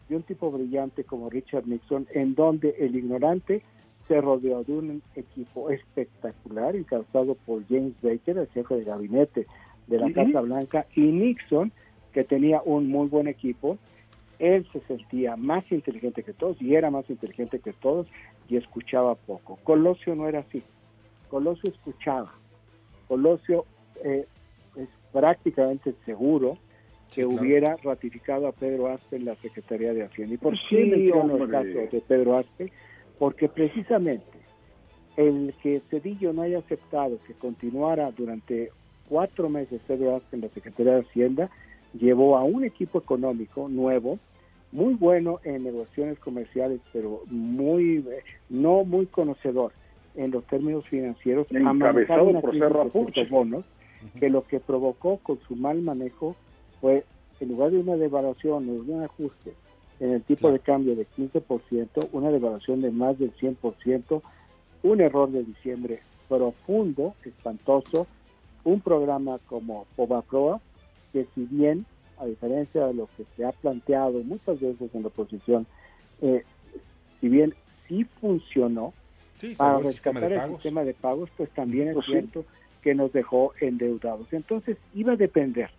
y 0.09 0.13
un 0.13 0.23
tipo 0.23 0.51
brillante 0.51 1.03
como 1.03 1.29
Richard 1.29 1.67
Nixon, 1.67 2.07
en 2.13 2.35
donde 2.35 2.75
el 2.79 2.95
ignorante 2.95 3.63
se 4.07 4.19
rodeó 4.19 4.63
de 4.63 4.73
un 4.73 5.01
equipo 5.15 5.69
espectacular 5.69 6.75
encabezado 6.75 7.35
por 7.35 7.65
James 7.67 7.93
Baker, 8.01 8.37
el 8.37 8.47
jefe 8.47 8.75
de 8.75 8.83
gabinete 8.83 9.47
de 9.87 9.97
la 9.97 10.11
Casa 10.11 10.41
Blanca, 10.41 10.85
y 10.95 11.01
Nixon, 11.01 11.71
que 12.13 12.23
tenía 12.23 12.61
un 12.63 12.87
muy 12.87 13.07
buen 13.07 13.27
equipo. 13.27 13.77
Él 14.39 14.67
se 14.71 14.79
sentía 14.81 15.35
más 15.35 15.69
inteligente 15.71 16.23
que 16.23 16.33
todos 16.33 16.61
y 16.61 16.75
era 16.75 16.89
más 16.91 17.09
inteligente 17.09 17.59
que 17.59 17.73
todos 17.73 18.07
y 18.47 18.57
escuchaba 18.57 19.15
poco. 19.15 19.57
Colosio 19.63 20.15
no 20.15 20.27
era 20.27 20.39
así. 20.39 20.63
Colosio 21.29 21.69
escuchaba. 21.69 22.31
Colosio 23.07 23.65
eh, 24.03 24.25
es 24.75 24.89
prácticamente 25.11 25.93
seguro 26.05 26.57
que 27.13 27.25
hubiera 27.25 27.75
ratificado 27.83 28.47
a 28.47 28.51
Pedro 28.51 28.87
Aspe 28.87 29.17
en 29.17 29.25
la 29.25 29.35
Secretaría 29.35 29.93
de 29.93 30.03
Hacienda. 30.03 30.33
¿Y 30.33 30.37
por 30.37 30.55
qué 30.67 30.85
menciono 30.85 31.37
el 31.37 31.49
caso 31.49 31.67
de 31.91 32.03
Pedro 32.07 32.37
Aspe? 32.37 32.71
Porque 33.19 33.47
precisamente 33.47 34.25
el 35.15 35.53
que 35.61 35.81
Cedillo 35.91 36.33
no 36.33 36.41
haya 36.41 36.57
aceptado 36.59 37.19
que 37.27 37.33
continuara 37.33 38.11
durante 38.11 38.71
cuatro 39.07 39.47
meses 39.47 39.79
Pedro 39.87 40.15
Aspe 40.15 40.37
en 40.37 40.41
la 40.41 40.49
Secretaría 40.49 40.95
de 40.95 41.01
Hacienda 41.01 41.49
llevó 41.93 42.37
a 42.37 42.43
un 42.43 42.63
equipo 42.63 42.99
económico 42.99 43.67
nuevo, 43.69 44.19
muy 44.71 44.95
bueno 44.95 45.39
en 45.43 45.63
negociaciones 45.63 46.19
comerciales, 46.19 46.81
pero 46.91 47.21
muy 47.27 48.03
no 48.49 48.83
muy 48.83 49.05
conocedor 49.05 49.71
en 50.15 50.31
los 50.31 50.43
términos 50.45 50.85
financieros, 50.87 51.47
encabezado 51.51 52.39
por 52.41 52.57
Cerro 52.57 52.89
bonos, 53.29 53.63
que 54.19 54.29
lo 54.29 54.43
que 54.45 54.59
provocó 54.59 55.17
con 55.17 55.39
su 55.47 55.55
mal 55.55 55.81
manejo 55.81 56.35
fue, 56.81 57.05
en 57.39 57.49
lugar 57.49 57.71
de 57.71 57.79
una 57.79 57.95
devaluación 57.95 58.69
o 58.69 58.93
un 58.93 59.03
ajuste 59.03 59.53
en 59.99 60.11
el 60.11 60.23
tipo 60.23 60.51
de 60.51 60.59
cambio 60.59 60.95
de 60.95 61.07
15%, 61.17 62.09
una 62.11 62.29
devaluación 62.29 62.81
de 62.81 62.91
más 62.91 63.17
del 63.17 63.33
100%, 63.35 64.21
un 64.83 65.01
error 65.01 65.31
de 65.31 65.43
diciembre 65.43 65.99
profundo, 66.27 67.15
espantoso, 67.23 68.07
un 68.63 68.81
programa 68.81 69.37
como 69.45 69.85
Proa, 69.95 70.59
que 71.13 71.27
si 71.35 71.45
bien, 71.45 71.85
a 72.17 72.25
diferencia 72.25 72.87
de 72.87 72.93
lo 72.95 73.07
que 73.15 73.23
se 73.37 73.45
ha 73.45 73.51
planteado 73.51 74.21
muchas 74.23 74.59
veces 74.59 74.93
en 74.93 75.03
la 75.03 75.07
oposición, 75.07 75.65
eh, 76.21 76.43
si 77.21 77.29
bien 77.29 77.53
sí 77.87 78.03
funcionó 78.19 78.93
para 79.57 79.79
rescatar 79.79 80.31
el 80.31 80.49
sistema 80.49 80.83
de 80.83 80.93
pagos, 80.93 81.29
pues 81.37 81.49
también 81.51 81.89
es 81.89 81.93
pues 81.93 82.07
cierto 82.07 82.45
que 82.81 82.95
nos 82.95 83.13
dejó 83.13 83.53
endeudados. 83.61 84.31
Entonces 84.33 84.77
iba 84.93 85.13
a 85.13 85.17
depender 85.17 85.69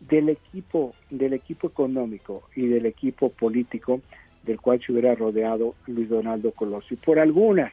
del 0.00 0.30
equipo, 0.30 0.94
del 1.10 1.34
equipo 1.34 1.68
económico 1.68 2.42
y 2.56 2.66
del 2.66 2.86
equipo 2.86 3.30
político 3.30 4.00
del 4.42 4.60
cual 4.60 4.80
se 4.80 4.92
hubiera 4.92 5.14
rodeado 5.14 5.74
Luis 5.86 6.08
Donaldo 6.08 6.52
Colosio. 6.52 6.94
Y 6.94 7.04
por 7.04 7.18
algunas, 7.18 7.72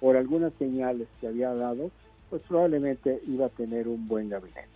por 0.00 0.16
algunas 0.16 0.52
señales 0.54 1.08
que 1.20 1.28
había 1.28 1.54
dado, 1.54 1.90
pues 2.28 2.42
probablemente 2.42 3.20
iba 3.26 3.46
a 3.46 3.50
tener 3.50 3.88
un 3.88 4.06
buen 4.06 4.28
gabinete. 4.28 4.73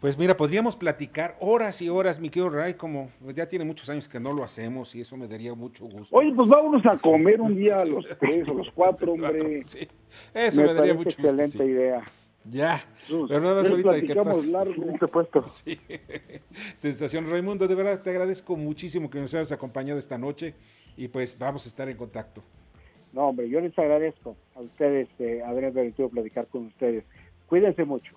Pues 0.00 0.16
mira, 0.16 0.34
podríamos 0.34 0.76
platicar 0.76 1.36
horas 1.40 1.82
y 1.82 1.90
horas, 1.90 2.20
mi 2.20 2.30
querido 2.30 2.48
Ray, 2.48 2.72
como 2.72 3.10
ya 3.34 3.46
tiene 3.46 3.66
muchos 3.66 3.90
años 3.90 4.08
que 4.08 4.18
no 4.18 4.32
lo 4.32 4.42
hacemos 4.42 4.94
y 4.94 5.02
eso 5.02 5.14
me 5.18 5.28
daría 5.28 5.54
mucho 5.54 5.84
gusto. 5.84 6.16
Oye, 6.16 6.32
pues 6.34 6.48
vámonos 6.48 6.84
a 6.86 6.96
comer 6.96 7.38
un 7.38 7.54
día 7.54 7.80
a 7.80 7.84
los 7.84 8.06
tres 8.18 8.48
o 8.48 8.54
los 8.54 8.70
cuatro, 8.74 9.12
hombre. 9.12 9.60
Eso 10.32 10.62
me, 10.62 10.72
daría 10.72 10.94
mucho 10.94 11.10
gusto. 11.10 11.28
Excelente 11.28 11.64
idea. 11.66 12.02
Ya, 12.50 12.82
pero 13.06 13.40
nada 13.40 13.60
más 13.60 13.70
ahorita 13.70 13.92
de 13.92 14.04
que 14.04 14.14
largo, 14.14 15.44
Sí. 15.44 15.78
Sensación 16.74 17.30
Raimundo, 17.30 17.68
de 17.68 17.74
verdad 17.74 18.02
te 18.02 18.08
agradezco 18.08 18.56
muchísimo 18.56 19.10
que 19.10 19.20
nos 19.20 19.34
hayas 19.34 19.52
acompañado 19.52 19.98
esta 19.98 20.16
noche 20.16 20.54
y 20.96 21.08
pues 21.08 21.38
vamos 21.38 21.66
a 21.66 21.68
estar 21.68 21.90
en 21.90 21.98
contacto. 21.98 22.42
No, 23.12 23.28
hombre, 23.28 23.50
yo 23.50 23.60
les 23.60 23.78
agradezco 23.78 24.34
a 24.54 24.60
ustedes 24.60 25.08
eh, 25.18 25.42
haber 25.44 25.70
permitido 25.74 26.08
platicar 26.08 26.46
con 26.46 26.66
ustedes. 26.68 27.04
Cuídense 27.46 27.84
mucho. 27.84 28.16